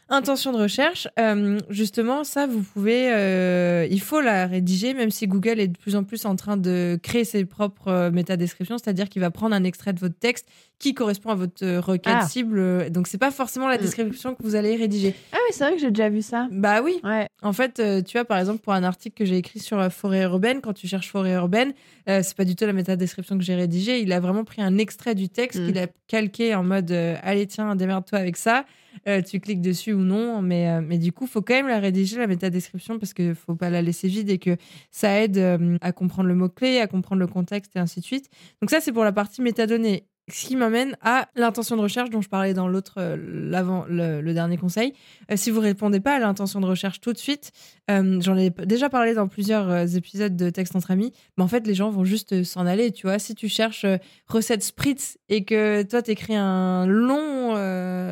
intention 0.08 0.52
de 0.52 0.58
recherche. 0.58 1.08
Euh, 1.18 1.58
justement, 1.68 2.22
ça, 2.24 2.46
vous 2.46 2.62
pouvez, 2.62 3.10
euh, 3.12 3.86
il 3.90 4.00
faut 4.00 4.20
la 4.20 4.46
rédiger, 4.46 4.94
même 4.94 5.10
si 5.10 5.26
Google 5.26 5.58
est 5.60 5.68
de 5.68 5.76
plus 5.76 5.96
en 5.96 6.04
plus 6.04 6.24
en 6.26 6.36
train 6.36 6.56
de 6.56 6.98
créer 7.02 7.24
ses 7.24 7.44
propres 7.44 7.88
euh, 7.88 8.10
métadescriptions, 8.10 8.78
c'est-à-dire 8.78 9.08
qu'il 9.08 9.20
va 9.20 9.30
prendre 9.30 9.54
un 9.54 9.64
extrait 9.64 9.92
de 9.92 9.98
votre 9.98 10.18
texte 10.18 10.46
qui 10.78 10.94
correspond 10.94 11.30
à 11.30 11.34
votre 11.34 11.64
euh, 11.64 11.80
requête 11.80 12.16
Ah. 12.20 12.26
cible. 12.28 12.90
Donc, 12.90 13.08
c'est 13.08 13.18
pas 13.18 13.30
forcément 13.30 13.68
la 13.68 13.78
Mm. 13.78 13.80
description 13.80 14.34
que 14.34 14.42
vous 14.42 14.54
allez 14.54 14.76
rédiger. 14.76 15.14
Ah 15.32 15.36
oui, 15.46 15.50
c'est 15.52 15.64
vrai 15.64 15.74
que 15.74 15.80
j'ai 15.80 15.90
déjà 15.90 16.08
vu 16.08 16.22
ça. 16.22 16.48
Bah 16.52 16.82
oui. 16.82 17.00
Ouais. 17.02 17.28
En 17.42 17.52
fait, 17.52 17.82
tu 18.04 18.12
vois, 18.18 18.24
par 18.24 18.38
exemple, 18.38 18.58
pour 18.60 18.74
un 18.74 18.84
article 18.84 19.16
que 19.16 19.24
j'ai 19.24 19.36
écrit 19.38 19.58
sur 19.60 19.76
la 19.76 19.90
forêt 19.90 20.22
urbaine, 20.22 20.60
quand 20.60 20.72
tu 20.74 20.86
cherches 20.86 21.10
forêt 21.10 21.32
urbaine, 21.34 21.72
euh, 22.08 22.20
c'est 22.22 22.36
pas 22.36 22.44
du 22.44 22.54
tout 22.56 22.64
la 22.66 22.72
métadescription 22.72 23.36
que 23.38 23.44
j'ai 23.44 23.54
rédigée. 23.54 24.00
Il 24.00 24.12
a 24.12 24.20
vraiment 24.20 24.44
pris 24.44 24.62
un 24.62 24.78
extrait 24.78 25.14
du 25.14 25.28
texte 25.28 25.60
Mm. 25.60 25.66
qu'il 25.66 25.78
a 25.78 25.86
calqué 26.06 26.54
en 26.54 26.62
mode 26.64 26.90
euh, 26.92 27.16
Allez, 27.22 27.46
tiens, 27.46 27.74
démerde-toi 27.76 28.18
avec 28.18 28.36
ça. 28.36 28.64
euh, 29.08 29.20
tu 29.22 29.40
cliques 29.40 29.60
dessus 29.60 29.92
ou 29.92 30.00
non. 30.00 30.40
Mais, 30.42 30.80
mais 30.80 30.98
du 30.98 31.12
coup, 31.12 31.26
faut 31.26 31.42
quand 31.42 31.54
même 31.54 31.68
la 31.68 31.78
rédiger, 31.80 32.16
la 32.18 32.26
métadescription, 32.26 32.98
parce 32.98 33.12
qu'il 33.12 33.34
faut 33.34 33.54
pas 33.54 33.70
la 33.70 33.82
laisser 33.82 34.08
vide 34.08 34.30
et 34.30 34.38
que 34.38 34.56
ça 34.90 35.20
aide 35.20 35.38
à 35.80 35.92
comprendre 35.92 36.28
le 36.28 36.34
mot-clé, 36.34 36.78
à 36.80 36.86
comprendre 36.86 37.20
le 37.20 37.26
contexte 37.26 37.76
et 37.76 37.78
ainsi 37.78 38.00
de 38.00 38.04
suite. 38.04 38.28
Donc 38.62 38.70
ça, 38.70 38.80
c'est 38.80 38.92
pour 38.92 39.04
la 39.04 39.12
partie 39.12 39.42
métadonnée. 39.42 40.04
Ce 40.28 40.46
qui 40.48 40.56
m'amène 40.56 40.96
à 41.02 41.28
l'intention 41.36 41.76
de 41.76 41.82
recherche 41.82 42.10
dont 42.10 42.20
je 42.20 42.28
parlais 42.28 42.52
dans 42.52 42.66
l'autre, 42.66 42.94
euh, 42.98 43.16
l'avant, 43.48 43.84
le, 43.88 44.20
le 44.20 44.34
dernier 44.34 44.56
conseil. 44.56 44.92
Euh, 45.30 45.36
si 45.36 45.52
vous 45.52 45.60
répondez 45.60 46.00
pas 46.00 46.16
à 46.16 46.18
l'intention 46.18 46.60
de 46.60 46.66
recherche 46.66 47.00
tout 47.00 47.12
de 47.12 47.18
suite, 47.18 47.52
euh, 47.92 48.20
j'en 48.20 48.36
ai 48.36 48.50
déjà 48.50 48.88
parlé 48.88 49.14
dans 49.14 49.28
plusieurs 49.28 49.94
épisodes 49.96 50.34
de 50.36 50.50
Texte 50.50 50.74
entre 50.74 50.90
amis, 50.90 51.12
mais 51.38 51.44
en 51.44 51.48
fait, 51.48 51.64
les 51.64 51.74
gens 51.74 51.90
vont 51.90 52.04
juste 52.04 52.42
s'en 52.42 52.66
aller. 52.66 52.90
Tu 52.90 53.06
vois, 53.06 53.20
si 53.20 53.36
tu 53.36 53.48
cherches 53.48 53.84
euh, 53.84 53.98
recette 54.26 54.64
spritz 54.64 55.16
et 55.28 55.44
que 55.44 55.84
toi, 55.84 56.02
t'écris 56.02 56.34
un 56.34 56.86
long 56.86 57.50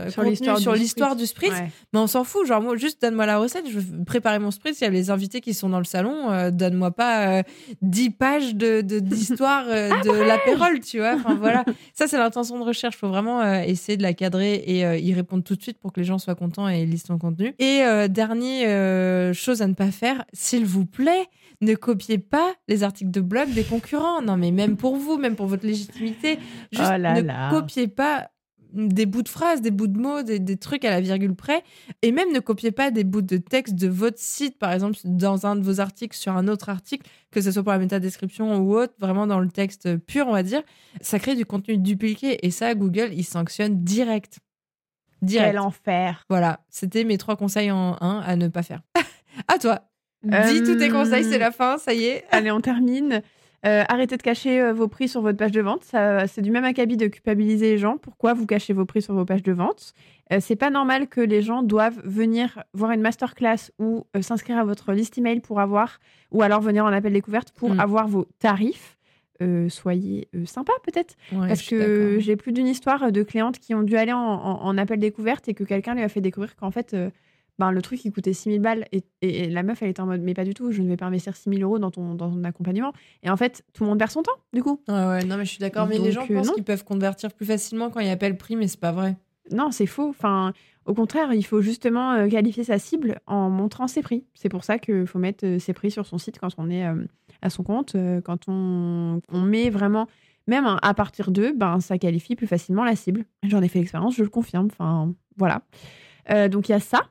Sur 0.09 0.15
contenu 0.23 0.31
l'histoire 0.31 0.59
sur 0.59 0.73
du 0.75 0.79
l'histoire 0.79 1.17
du 1.17 1.27
spritz, 1.27 1.51
Ouais. 1.51 1.71
mais 1.93 1.99
on 1.99 2.07
s'en 2.07 2.23
fout. 2.23 2.47
Genre, 2.47 2.63
moi, 2.63 2.77
juste 2.77 3.03
donne-moi 3.03 3.27
la 3.27 3.39
recette, 3.39 3.65
je 3.69 3.79
vais 3.81 4.05
préparer 4.05 4.39
mon 4.39 4.53
spritz. 4.53 4.81
Il 4.81 4.85
y 4.85 4.87
a 4.87 4.91
les 4.91 5.11
invités 5.11 5.41
qui 5.41 5.53
sont 5.53 5.69
dans 5.69 5.79
le 5.79 5.85
salon, 5.85 6.51
donne-moi 6.53 6.93
pas 6.93 7.39
euh, 7.39 7.43
10 7.83 8.11
pages 8.11 8.55
de, 8.55 8.83
de- 8.83 9.01
d'histoire 9.01 9.65
euh, 9.69 9.89
de 10.05 10.11
l'apérole, 10.13 10.79
tu 10.79 10.99
vois. 10.99 11.15
Enfin, 11.17 11.35
voilà. 11.35 11.65
Ça, 11.95 12.04
c'est 12.07 12.19
l'intention 12.19 12.59
de 12.59 12.65
recherche. 12.65 12.95
Il 12.97 12.99
faut 12.99 13.09
vraiment 13.09 13.41
euh, 13.41 13.61
essayer 13.63 13.97
de 13.97 14.03
la 14.03 14.15
cadrer 14.15 14.63
et 14.67 14.85
euh, 14.85 14.97
y 14.97 15.13
répondre 15.15 15.43
tout 15.45 15.57
de 15.57 15.63
suite 15.63 15.79
pour 15.79 15.93
que 15.93 16.01
les 16.01 16.07
gens 16.07 16.19
soient 16.19 16.35
contents 16.35 16.69
et 16.69 16.85
lisent 16.87 17.05
ton 17.05 17.19
contenu. 17.19 17.55
Et 17.59 17.83
euh, 17.83 18.09
dernier 18.09 18.67
euh, 18.67 19.33
chose 19.33 19.63
à 19.63 19.67
ne 19.67 19.75
pas 19.75 19.91
faire, 19.91 20.25
s'il 20.33 20.65
vous 20.65 20.87
plaît, 20.87 21.27
ne 21.61 21.75
copiez 21.75 22.19
pas 22.19 22.53
les 22.69 22.83
articles 22.83 23.11
de 23.11 23.21
blog 23.21 23.51
des 23.53 23.65
concurrents. 23.65 24.21
Non, 24.23 24.37
mais 24.37 24.51
même 24.51 24.77
pour 24.77 24.97
vous, 24.97 25.17
même 25.19 25.37
pour 25.37 25.47
votre 25.47 25.67
légitimité, 25.67 26.39
juste 26.73 26.91
Oh 26.95 26.99
là 26.99 27.15
ne 27.15 27.27
là. 27.27 27.49
copiez 27.51 27.89
pas 27.89 28.29
des 28.75 29.07
bouts 29.07 29.23
de 29.23 29.29
phrases, 29.29 29.63
des 29.63 29.71
bouts 29.71 29.87
de 29.87 29.99
mots, 29.99 30.23
des, 30.23 30.39
des 30.39 30.57
trucs 30.57 30.85
à 30.85 30.91
la 30.91 31.01
virgule 31.01 31.35
près. 31.35 31.63
Et 32.03 32.13
même 32.13 32.33
ne 32.33 32.41
copiez 32.41 32.73
pas 32.73 32.91
des 32.91 33.05
bouts 33.05 33.23
de 33.23 33.37
texte 33.37 33.75
de 33.75 33.89
votre 33.89 34.19
site, 34.19 34.59
par 34.59 34.73
exemple, 34.73 34.99
dans 35.05 35.47
un 35.47 35.57
de 35.57 35.63
vos 35.63 35.81
articles 35.81 36.17
sur 36.17 36.37
un 36.37 36.49
autre 36.49 36.69
article, 36.69 37.07
que 37.31 37.41
ce 37.41 37.51
soit 37.53 37.63
pour 37.63 37.73
la 37.73 37.79
métadescription 37.79 38.57
ou 38.59 38.75
autre, 38.77 38.95
vraiment 38.99 39.27
dans 39.27 39.41
le 39.41 39.49
texte 39.49 39.97
pur, 39.97 40.27
on 40.29 40.33
va 40.33 40.43
dire. 40.43 40.63
Ça 41.01 41.19
crée 41.19 41.35
du 41.37 41.47
contenu 41.47 41.79
dupliqué. 41.79 42.45
Et 42.47 42.51
ça, 42.51 42.75
Google, 42.75 43.11
il 43.13 43.25
sanctionne 43.25 43.83
direct. 43.83 44.39
Direct. 45.23 45.53
Quel 45.53 45.59
enfer. 45.61 46.25
Voilà, 46.29 46.61
c'était 46.69 47.05
mes 47.05 47.17
trois 47.17 47.37
conseils 47.37 47.71
en 47.71 47.97
un 48.01 48.21
à 48.21 48.37
ne 48.37 48.49
pas 48.49 48.63
faire. 48.63 48.83
à 49.49 49.59
toi. 49.59 49.89
Dis 50.23 50.63
tous 50.63 50.77
tes 50.77 50.91
Euh, 50.91 50.93
conseils, 50.93 51.25
c'est 51.25 51.39
la 51.39 51.51
fin, 51.51 51.79
ça 51.79 51.93
y 51.95 52.05
est. 52.05 52.25
Allez, 52.31 52.51
on 52.51 52.61
termine. 52.61 53.23
Euh, 53.67 53.83
arrêtez 53.89 54.17
de 54.19 54.23
cacher 54.23 54.61
euh, 54.61 54.73
vos 54.75 54.89
prix 54.89 55.09
sur 55.09 55.23
votre 55.23 55.39
page 55.39 55.53
de 55.53 55.61
vente. 55.63 55.85
C'est 55.85 56.43
du 56.43 56.51
même 56.51 56.65
acabit 56.65 56.97
de 56.99 57.07
culpabiliser 57.07 57.71
les 57.73 57.79
gens. 57.79 57.97
Pourquoi 57.97 58.35
vous 58.35 58.47
cachez 58.47 58.73
vos 58.75 58.85
prix 58.85 59.01
sur 59.03 59.15
vos 59.15 59.25
pages 59.25 59.43
de 59.43 59.53
vente? 59.53 59.95
Euh, 60.33 60.39
C'est 60.41 60.57
pas 60.57 60.71
normal 60.71 61.09
que 61.09 61.21
les 61.21 61.41
gens 61.43 61.63
doivent 61.63 62.01
venir 62.05 62.63
voir 62.75 62.91
une 62.91 63.01
masterclass 63.01 63.71
ou 63.79 64.05
euh, 64.17 64.23
s'inscrire 64.23 64.59
à 64.59 64.65
votre 64.65 64.93
liste 64.93 65.17
email 65.19 65.41
pour 65.41 65.61
avoir, 65.61 65.99
ou 66.31 66.43
alors 66.43 66.61
venir 66.61 66.85
en 66.85 66.93
appel 66.93 67.13
découverte 67.13 67.53
pour 67.53 67.71
Mm. 67.75 67.81
avoir 67.81 68.07
vos 68.09 68.27
tarifs. 68.39 68.97
Soyez 69.69 70.29
sympa 70.47 70.73
peut-être. 70.85 71.17
Ouais, 71.33 71.49
Parce 71.49 71.63
que 71.63 72.19
j'ai 72.21 72.37
plus 72.37 72.53
d'une 72.53 72.67
histoire 72.69 73.13
de 73.13 73.23
clientes 73.23 73.59
qui 73.59 73.75
ont 73.75 73.83
dû 73.83 73.97
aller 73.97 74.13
en, 74.13 74.19
en- 74.19 74.63
en 74.65 74.79
appel 74.79 74.99
découverte 74.99 75.49
et 75.49 75.55
que 75.55 75.65
quelqu'un 75.65 75.95
lui 75.95 76.03
a 76.03 76.09
fait 76.09 76.21
découvrir 76.23 76.55
qu'en 76.57 76.71
fait, 76.71 76.97
ben, 77.59 77.71
le 77.71 77.81
truc 77.83 78.05
il 78.05 78.13
coûtait 78.13 78.33
6000 78.33 78.61
balles. 78.61 78.87
Et, 78.93 79.05
et- 79.23 79.45
et 79.45 79.51
la 79.51 79.63
meuf, 79.63 79.83
elle 79.83 79.89
était 79.91 80.01
en 80.01 80.07
mode, 80.07 80.21
mais 80.23 80.35
pas 80.35 80.45
du 80.45 80.55
tout, 80.55 80.73
je 80.73 80.83
ne 80.83 80.89
vais 80.89 80.97
pas 80.97 81.07
investir 81.07 81.37
6000 81.37 81.63
euros 81.63 81.79
dans 81.79 81.91
ton, 81.91 82.15
dans 82.15 82.31
ton 82.31 82.43
accompagnement. 82.45 82.93
Et 83.23 83.31
en 83.31 83.37
fait, 83.37 83.65
tout 83.73 83.85
le 83.85 83.91
monde 83.91 83.99
perd 83.99 84.11
son 84.11 84.23
temps, 84.23 84.33
du 84.53 84.63
coup. 84.63 84.81
Ouais, 84.89 84.95
ouais, 84.95 85.25
non, 85.25 85.37
mais 85.37 85.45
je 85.45 85.51
suis 85.51 85.59
d'accord. 85.61 85.87
Mais 85.87 85.99
les 85.99 86.13
gens 86.13 86.25
euh, 86.31 86.35
pensent 86.35 86.51
qu'ils 86.53 86.65
peuvent 86.65 86.85
convertir 86.85 87.33
plus 87.33 87.47
facilement 87.47 87.91
quand 87.91 88.01
ils 88.01 88.11
appellent 88.11 88.37
prix, 88.37 88.57
mais 88.57 88.67
c'est 88.69 88.81
pas 88.81 88.93
vrai. 88.93 89.17
Non, 89.51 89.71
c'est 89.71 89.87
faux. 89.87 90.09
Enfin, 90.09 90.53
au 90.87 90.95
contraire, 90.95 91.33
il 91.35 91.43
faut 91.45 91.61
justement 91.61 92.13
euh, 92.13 92.29
qualifier 92.29 92.65
sa 92.65 92.79
cible 92.79 93.21
en 93.27 93.51
montrant 93.51 93.87
ses 93.89 94.01
prix. 94.03 94.25
C'est 94.35 94.49
pour 94.49 94.65
ça 94.65 94.79
qu'il 94.79 95.07
faut 95.07 95.19
mettre 95.19 95.45
euh, 95.47 95.59
ses 95.59 95.75
prix 95.75 95.91
sur 95.91 96.07
son 96.07 96.17
site 96.19 96.39
quand 96.39 96.49
on 96.57 96.71
est 96.71 96.87
euh, 96.87 97.05
à 97.43 97.51
son 97.51 97.63
compte. 97.63 97.95
quand 98.25 98.49
on, 98.49 99.21
on 99.31 99.41
met 99.43 99.69
vraiment, 99.69 100.07
même 100.47 100.65
à 100.81 100.95
partir 100.95 101.31
d'eux, 101.31 101.53
ben, 101.55 101.79
ça 101.81 101.99
qualifie 101.99 102.37
plus 102.37 102.47
facilement 102.47 102.85
la 102.85 102.97
cible. 102.97 103.25
J'en 103.43 103.61
ai 103.63 103.69
fait 103.69 103.79
l'expérience, 103.81 104.15
je 104.17 104.23
le 104.23 104.31
confirme. 104.31 104.69
Enfin, 104.73 105.13
voilà. 105.37 105.63
Euh, 106.31 106.49
donc, 106.49 106.69
il 106.71 106.73
y 106.73 106.75
a 106.75 106.81
ça. 106.81 107.03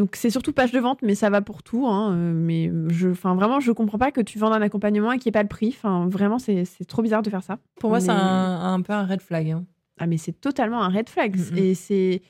Donc, 0.00 0.16
c'est 0.16 0.30
surtout 0.30 0.54
page 0.54 0.72
de 0.72 0.78
vente, 0.80 1.00
mais 1.02 1.14
ça 1.14 1.28
va 1.28 1.42
pour 1.42 1.62
tout. 1.62 1.86
hein, 1.86 2.12
euh, 2.14 2.32
mais 2.34 2.72
je, 2.88 3.10
enfin, 3.10 3.34
vraiment, 3.34 3.60
je 3.60 3.70
comprends 3.70 3.98
pas 3.98 4.10
que 4.10 4.22
tu 4.22 4.38
vendes 4.38 4.54
un 4.54 4.62
accompagnement 4.62 5.12
et 5.12 5.18
qu'il 5.18 5.26
n'y 5.28 5.32
ait 5.32 5.38
pas 5.38 5.42
le 5.42 5.48
prix. 5.48 5.74
Enfin, 5.76 6.08
vraiment, 6.08 6.38
c'est 6.38 6.64
trop 6.88 7.02
bizarre 7.02 7.20
de 7.20 7.28
faire 7.28 7.42
ça. 7.42 7.58
Pour 7.78 7.90
moi, 7.90 7.98
Mais- 7.98 8.06
c'est 8.06 8.10
un, 8.12 8.72
un 8.72 8.80
peu 8.80 8.94
un 8.94 9.04
red 9.04 9.20
flag. 9.20 9.50
hein. 9.50 9.64
ah, 9.98 10.06
mais 10.06 10.16
c'est 10.16 10.32
totalement 10.40 10.82
un 10.82 10.88
red 10.88 11.10
flag. 11.10 11.36
Mm. 11.36 11.58
Et 11.58 11.74
c'est. 11.74 12.22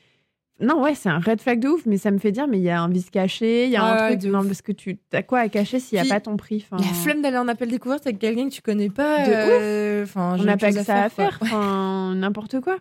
Non, 0.61 0.83
ouais, 0.83 0.97
c'est 0.97 1.09
un 1.11 1.21
red 1.21 1.41
flag 1.41 1.61
de 1.61 1.69
ouf, 1.69 1.87
mais 1.87 1.97
ça 1.97 2.11
me 2.11 2.19
fait 2.19 2.33
dire, 2.33 2.49
mais 2.49 2.59
il 2.59 2.65
y 2.65 2.71
a 2.71 2.83
un 2.83 2.89
vice 2.89 3.09
caché, 3.09 3.67
il 3.67 3.71
y 3.71 3.77
a 3.77 3.85
Ah 3.85 4.07
un 4.09 4.17
truc. 4.17 4.31
Non, 4.31 4.41
ouf. 4.41 4.47
parce 4.49 4.63
que 4.63 4.73
tu 4.73 4.99
as 5.13 5.23
quoi 5.23 5.39
à 5.39 5.49
cacher 5.49 5.79
s'il 5.79 5.95
n'y 5.97 6.01
a 6.01 6.03
Puis, 6.03 6.11
pas 6.11 6.21
ton 6.21 6.37
prix 6.37 6.67
enfin, 6.71 6.83
La 6.83 6.93
flemme 6.93 7.23
d'aller 7.23 7.39
en 7.39 7.47
appel 7.47 7.71
découverte 7.71 8.05
avec 8.07 8.19
quelqu'un 8.19 8.49
que 8.49 8.55
tu 8.55 8.63
connais 8.63 8.91
pas. 8.91 9.25
De 9.27 9.31
euh, 9.33 10.03
Enfin, 10.03 10.37
On 10.39 10.43
n'a 10.43 10.57
pas 10.57 10.73
que 10.73 10.83
ça 10.83 11.05
à 11.05 11.09
faire, 11.09 11.39
n'importe 12.15 12.61
quoi. 12.61 12.77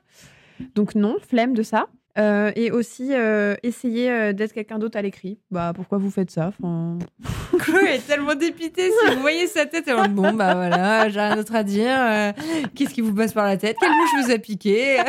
Donc, 0.76 0.96
non, 0.96 1.18
flemme 1.26 1.54
de 1.54 1.62
ça. 1.64 1.86
Euh, 2.20 2.52
et 2.56 2.72
aussi, 2.72 3.10
euh, 3.14 3.56
essayer 3.64 4.12
euh, 4.12 4.34
d'être 4.34 4.54
quelqu'un 4.54 4.78
d'autre 4.78 4.98
à 4.98 5.02
l'écrit. 5.02 5.40
Bah, 5.52 5.72
pourquoi 5.74 5.98
vous 5.98 6.12
faites 6.12 6.32
ça? 6.32 6.48
Enfin... 6.48 6.98
Chloé 7.60 7.96
est 7.96 8.08
tellement 8.08 8.36
dépitée. 8.36 8.90
Si 8.90 9.16
vous 9.16 9.22
voyez 9.22 9.48
sa 9.48 9.66
tête, 9.66 9.86
elle 9.88 10.10
bon, 10.12 10.34
bah 10.34 10.54
voilà, 10.56 11.10
j'ai 11.10 11.20
rien 11.20 11.36
d'autre 11.36 11.56
à 11.56 11.64
dire. 11.64 11.96
euh, 11.98 12.32
Qu'est-ce 12.76 12.94
qui 12.94 13.02
vous 13.02 13.14
passe 13.14 13.34
par 13.34 13.46
la 13.46 13.58
tête? 13.58 13.78
Quelle 13.80 13.92
mouche 13.92 14.26
vous 14.26 14.32
a 14.32 14.38
piqué? 14.38 14.98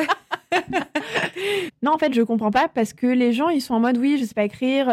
Non, 1.82 1.92
en 1.92 1.98
fait, 1.98 2.12
je 2.12 2.20
comprends 2.22 2.50
pas 2.50 2.68
parce 2.68 2.92
que 2.92 3.06
les 3.06 3.32
gens, 3.32 3.48
ils 3.48 3.60
sont 3.60 3.72
en 3.74 3.80
mode 3.80 3.96
oui, 3.96 4.18
je 4.20 4.24
sais 4.24 4.34
pas 4.34 4.42
écrire, 4.42 4.86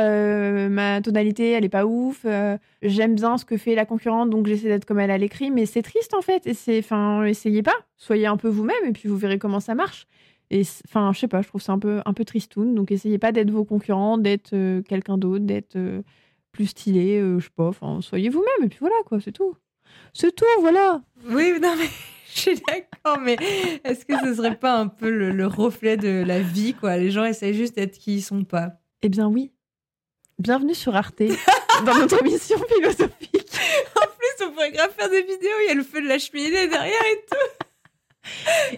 ma 0.70 1.02
tonalité, 1.02 1.52
elle 1.52 1.66
est 1.66 1.70
pas 1.70 1.86
ouf, 1.86 2.26
j'aime 2.82 3.16
bien 3.16 3.38
ce 3.38 3.44
que 3.44 3.58
fait 3.58 3.76
la 3.76 3.86
concurrente, 3.86 4.30
donc 4.30 4.48
j'essaie 4.48 4.68
d'être 4.68 4.86
comme 4.86 5.00
elle 5.00 5.12
à 5.12 5.18
l'écrit, 5.18 5.50
mais 5.52 5.66
c'est 5.66 5.82
triste 5.82 6.14
en 6.14 6.22
fait. 6.22 6.46
Et 6.46 6.54
c'est, 6.54 6.80
enfin, 6.80 7.26
essayez 7.26 7.64
pas, 7.64 7.76
soyez 7.98 8.28
un 8.28 8.38
peu 8.38 8.48
vous-même 8.48 8.76
et 8.88 8.92
puis 8.92 9.10
vous 9.10 9.18
verrez 9.18 9.40
comment 9.40 9.60
ça 9.60 9.74
marche. 9.76 10.08
Et 10.50 10.64
enfin, 10.88 11.12
je 11.14 11.20
sais 11.20 11.28
pas, 11.28 11.42
je 11.42 11.48
trouve 11.48 11.62
ça 11.62 11.74
un 11.74 11.80
peu, 11.80 12.02
un 12.06 12.14
peu 12.14 12.26
tristoun. 12.26 12.74
Donc 12.74 12.92
essayez 12.92 13.18
pas 13.18 13.32
d'être 13.32 13.52
vos 13.52 13.66
concurrents, 13.66 14.18
d'être 14.18 14.54
euh, 14.54 14.82
quelqu'un 14.82 15.18
d'autre, 15.18 15.46
d'être 15.46 15.76
euh, 15.76 16.02
plus 16.52 16.68
stylé, 16.68 17.20
euh, 17.20 17.40
je 17.40 17.46
sais 17.46 17.52
pas. 17.56 17.68
Enfin, 17.68 18.00
soyez 18.02 18.30
vous-même 18.30 18.66
et 18.66 18.70
puis 18.70 18.80
voilà 18.80 18.96
quoi, 19.06 19.20
c'est 19.20 19.32
tout. 19.32 19.56
C'est 20.14 20.34
tout, 20.36 20.46
voilà. 20.62 21.02
Oui, 21.30 21.54
non, 21.62 21.74
mais 21.78 21.88
je 22.34 22.40
suis 22.40 22.62
d'accord, 22.68 23.20
mais 23.20 23.38
est-ce 23.84 24.06
que 24.06 24.18
ce 24.20 24.36
serait 24.36 24.58
pas 24.58 24.78
un 24.80 24.88
peu 24.88 25.10
le, 25.10 25.32
le 25.32 25.48
reflet 25.48 25.98
de 25.98 26.24
la 26.26 26.40
vie, 26.42 26.74
quoi? 26.74 26.98
Les 26.98 27.12
gens 27.12 27.26
essayent 27.26 27.54
juste 27.54 27.76
d'être 27.76 27.98
qui 27.98 28.16
ils 28.16 28.22
sont 28.22 28.44
pas. 28.44 28.74
Eh 29.02 29.10
bien 29.10 29.28
oui. 29.28 29.52
Bienvenue 30.40 30.76
sur 30.76 30.96
Arte 30.96 31.24
dans 31.86 31.98
notre 31.98 32.20
émission 32.24 32.58
philosophique. 32.70 33.60
En 33.96 34.06
plus, 34.06 34.46
on 34.46 34.52
pourrait 34.52 34.72
grave 34.72 34.92
faire 34.96 35.10
des 35.10 35.24
vidéos, 35.24 35.56
il 35.64 35.68
y 35.68 35.72
a 35.72 35.74
le 35.74 35.84
feu 35.84 36.02
de 36.02 36.08
la 36.08 36.20
cheminée 36.20 36.68
derrière 36.68 37.06
et 37.12 37.26
tout. 37.30 37.66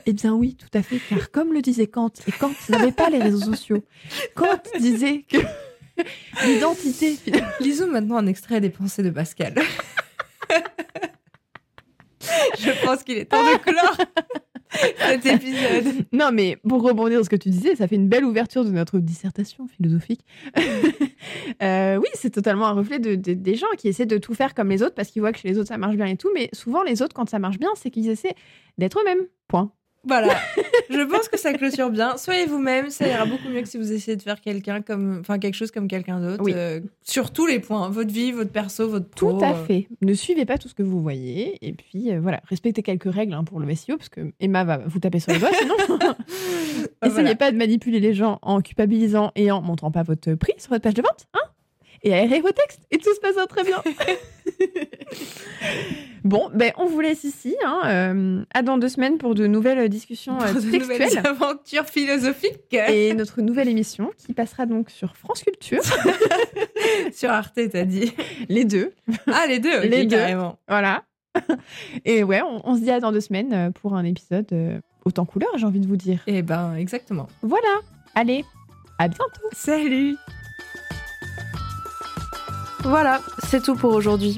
Eh 0.05 0.13
bien 0.13 0.33
oui, 0.33 0.55
tout 0.55 0.77
à 0.77 0.81
fait, 0.81 0.99
car 1.09 1.31
comme 1.31 1.53
le 1.53 1.61
disait 1.61 1.87
Kant, 1.87 2.11
et 2.27 2.31
Kant 2.31 2.51
n'avait 2.69 2.91
pas 2.91 3.09
les 3.09 3.19
réseaux 3.19 3.41
sociaux, 3.41 3.83
Kant 4.35 4.61
disait 4.79 5.25
que 5.27 5.37
l'identité... 6.45 7.17
Lisons 7.59 7.87
maintenant 7.87 8.17
un 8.17 8.27
extrait 8.27 8.61
des 8.61 8.69
pensées 8.69 9.03
de 9.03 9.09
Pascal. 9.09 9.55
Je 12.59 12.85
pense 12.85 13.03
qu'il 13.03 13.17
est 13.17 13.25
temps 13.25 13.43
de 13.43 13.57
clore 13.57 13.97
cet 14.97 15.25
épisode. 15.25 16.05
Non 16.11 16.31
mais 16.31 16.57
pour 16.67 16.81
rebondir 16.83 17.17
sur 17.17 17.25
ce 17.25 17.29
que 17.29 17.35
tu 17.35 17.49
disais, 17.49 17.75
ça 17.75 17.87
fait 17.87 17.95
une 17.95 18.07
belle 18.07 18.25
ouverture 18.25 18.63
de 18.65 18.69
notre 18.71 18.99
dissertation 18.99 19.67
philosophique. 19.67 20.21
Euh, 21.61 21.97
oui, 21.97 22.07
c'est 22.13 22.29
totalement 22.29 22.67
un 22.67 22.71
reflet 22.71 22.97
de, 22.99 23.15
de- 23.15 23.33
des 23.33 23.55
gens 23.55 23.67
qui 23.77 23.89
essaient 23.89 24.05
de 24.05 24.17
tout 24.17 24.33
faire 24.33 24.53
comme 24.53 24.69
les 24.69 24.81
autres 24.81 24.95
parce 24.95 25.09
qu'ils 25.09 25.21
voient 25.21 25.33
que 25.33 25.39
chez 25.39 25.49
les 25.49 25.57
autres 25.57 25.67
ça 25.67 25.77
marche 25.77 25.95
bien 25.97 26.05
et 26.05 26.15
tout, 26.15 26.29
mais 26.33 26.49
souvent 26.53 26.81
les 26.83 27.01
autres 27.01 27.13
quand 27.13 27.29
ça 27.29 27.39
marche 27.39 27.59
bien, 27.59 27.69
c'est 27.75 27.89
qu'ils 27.89 28.07
essaient 28.09 28.35
d'être 28.77 28.99
eux-mêmes. 29.01 29.25
Point. 29.49 29.71
Voilà, 30.05 30.29
je 30.89 31.01
pense 31.01 31.29
que 31.29 31.37
ça 31.37 31.53
clôture 31.53 31.89
bien. 31.89 32.17
Soyez 32.17 32.45
vous-même, 32.45 32.89
ça 32.89 33.07
ira 33.07 33.25
beaucoup 33.25 33.47
mieux 33.49 33.61
que 33.61 33.67
si 33.67 33.77
vous 33.77 33.91
essayez 33.91 34.17
de 34.17 34.21
faire 34.21 34.41
quelqu'un 34.41 34.81
comme, 34.81 35.19
enfin 35.19 35.37
quelque 35.37 35.55
chose 35.55 35.71
comme 35.71 35.87
quelqu'un 35.87 36.19
d'autre. 36.19 36.43
Oui. 36.43 36.53
euh, 36.55 36.79
sur 37.03 37.31
tous 37.31 37.45
les 37.45 37.59
points, 37.59 37.89
votre 37.89 38.11
vie, 38.11 38.31
votre 38.31 38.51
perso, 38.51 38.89
votre 38.89 39.07
pro. 39.07 39.33
Tout 39.33 39.45
à 39.45 39.51
euh. 39.51 39.65
fait. 39.65 39.87
Ne 40.01 40.13
suivez 40.13 40.45
pas 40.45 40.57
tout 40.57 40.67
ce 40.67 40.73
que 40.73 40.83
vous 40.83 41.01
voyez. 41.01 41.57
Et 41.65 41.73
puis, 41.73 42.11
euh, 42.11 42.19
voilà, 42.19 42.41
respectez 42.45 42.81
quelques 42.81 43.11
règles 43.13 43.33
hein, 43.33 43.43
pour 43.43 43.59
le 43.59 43.73
SEO, 43.75 43.97
parce 43.97 44.09
que 44.09 44.31
Emma 44.39 44.63
va 44.63 44.77
vous 44.79 44.99
taper 44.99 45.19
sur 45.19 45.31
les 45.31 45.39
doigts 45.39 45.51
sinon. 45.53 45.75
Ah, 47.01 47.07
Essayez 47.07 47.21
voilà. 47.21 47.35
pas 47.35 47.51
de 47.51 47.57
manipuler 47.57 47.99
les 47.99 48.13
gens 48.13 48.39
en 48.41 48.61
culpabilisant 48.61 49.31
et 49.35 49.51
en 49.51 49.61
montrant 49.61 49.91
pas 49.91 50.03
votre 50.03 50.33
prix 50.33 50.53
sur 50.57 50.69
votre 50.69 50.81
page 50.81 50.93
de 50.93 51.01
vente. 51.01 51.27
Hein 51.33 51.49
et 52.03 52.13
aérez 52.13 52.41
vos 52.41 52.51
textes. 52.51 52.81
Et 52.91 52.97
tout 52.97 53.13
se 53.13 53.19
passera 53.19 53.47
très 53.47 53.63
bien. 53.63 53.81
bon, 56.23 56.49
ben, 56.53 56.71
on 56.77 56.85
vous 56.85 56.99
laisse 57.01 57.23
ici. 57.23 57.55
Hein, 57.65 57.81
euh, 57.85 58.43
à 58.53 58.61
dans 58.61 58.77
deux 58.77 58.89
semaines 58.89 59.17
pour 59.17 59.35
de 59.35 59.47
nouvelles 59.47 59.87
discussions 59.89 60.39
euh, 60.41 60.51
Pour 60.51 60.61
de 60.61 60.65
nouvelles 60.67 60.97
textuelles. 60.99 61.27
aventures 61.27 61.85
philosophiques 61.85 62.73
Et 62.73 63.13
notre 63.13 63.41
nouvelle 63.41 63.69
émission 63.69 64.11
qui 64.17 64.33
passera 64.33 64.65
donc 64.65 64.89
sur 64.89 65.15
France 65.17 65.43
Culture. 65.43 65.81
sur 67.13 67.29
Arte, 67.31 67.59
t'as 67.71 67.85
dit. 67.85 68.13
les 68.49 68.65
deux. 68.65 68.91
Ah, 69.27 69.45
les 69.47 69.59
deux, 69.59 69.81
Les 69.81 70.05
deux. 70.05 70.17
carrément. 70.17 70.59
Voilà. 70.67 71.03
Et 72.05 72.23
ouais, 72.23 72.41
on, 72.41 72.61
on 72.67 72.75
se 72.75 72.81
dit 72.81 72.91
à 72.91 72.99
dans 72.99 73.11
deux 73.11 73.21
semaines 73.21 73.53
euh, 73.53 73.71
pour 73.71 73.95
un 73.95 74.03
épisode 74.03 74.47
euh, 74.51 74.79
autant 75.05 75.25
couleur, 75.25 75.49
j'ai 75.57 75.65
envie 75.65 75.79
de 75.79 75.87
vous 75.87 75.95
dire. 75.95 76.19
Eh 76.27 76.41
ben, 76.41 76.75
exactement. 76.75 77.27
Voilà. 77.43 77.67
Allez, 78.15 78.43
À 78.97 79.07
bientôt. 79.07 79.41
Salut 79.53 80.15
Voilà, 82.83 83.21
c'est 83.47 83.61
tout 83.63 83.75
pour 83.75 83.93
aujourd'hui. 83.93 84.37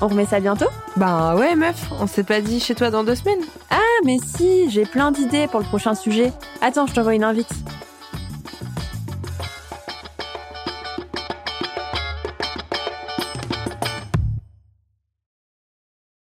on 0.00 0.08
remet 0.08 0.26
ça 0.26 0.40
bientôt 0.40 0.66
Bah 0.96 1.34
ouais 1.36 1.54
meuf, 1.56 1.90
on 2.00 2.06
s'est 2.06 2.24
pas 2.24 2.40
dit 2.40 2.60
chez 2.60 2.74
toi 2.74 2.90
dans 2.90 3.04
deux 3.04 3.14
semaines 3.14 3.44
Ah 3.70 3.78
mais 4.04 4.16
si, 4.24 4.70
j'ai 4.70 4.84
plein 4.84 5.10
d'idées 5.10 5.46
pour 5.46 5.60
le 5.60 5.66
prochain 5.66 5.94
sujet. 5.94 6.32
Attends, 6.60 6.86
je 6.86 6.94
t'envoie 6.94 7.14
une 7.14 7.24
invite. 7.24 7.50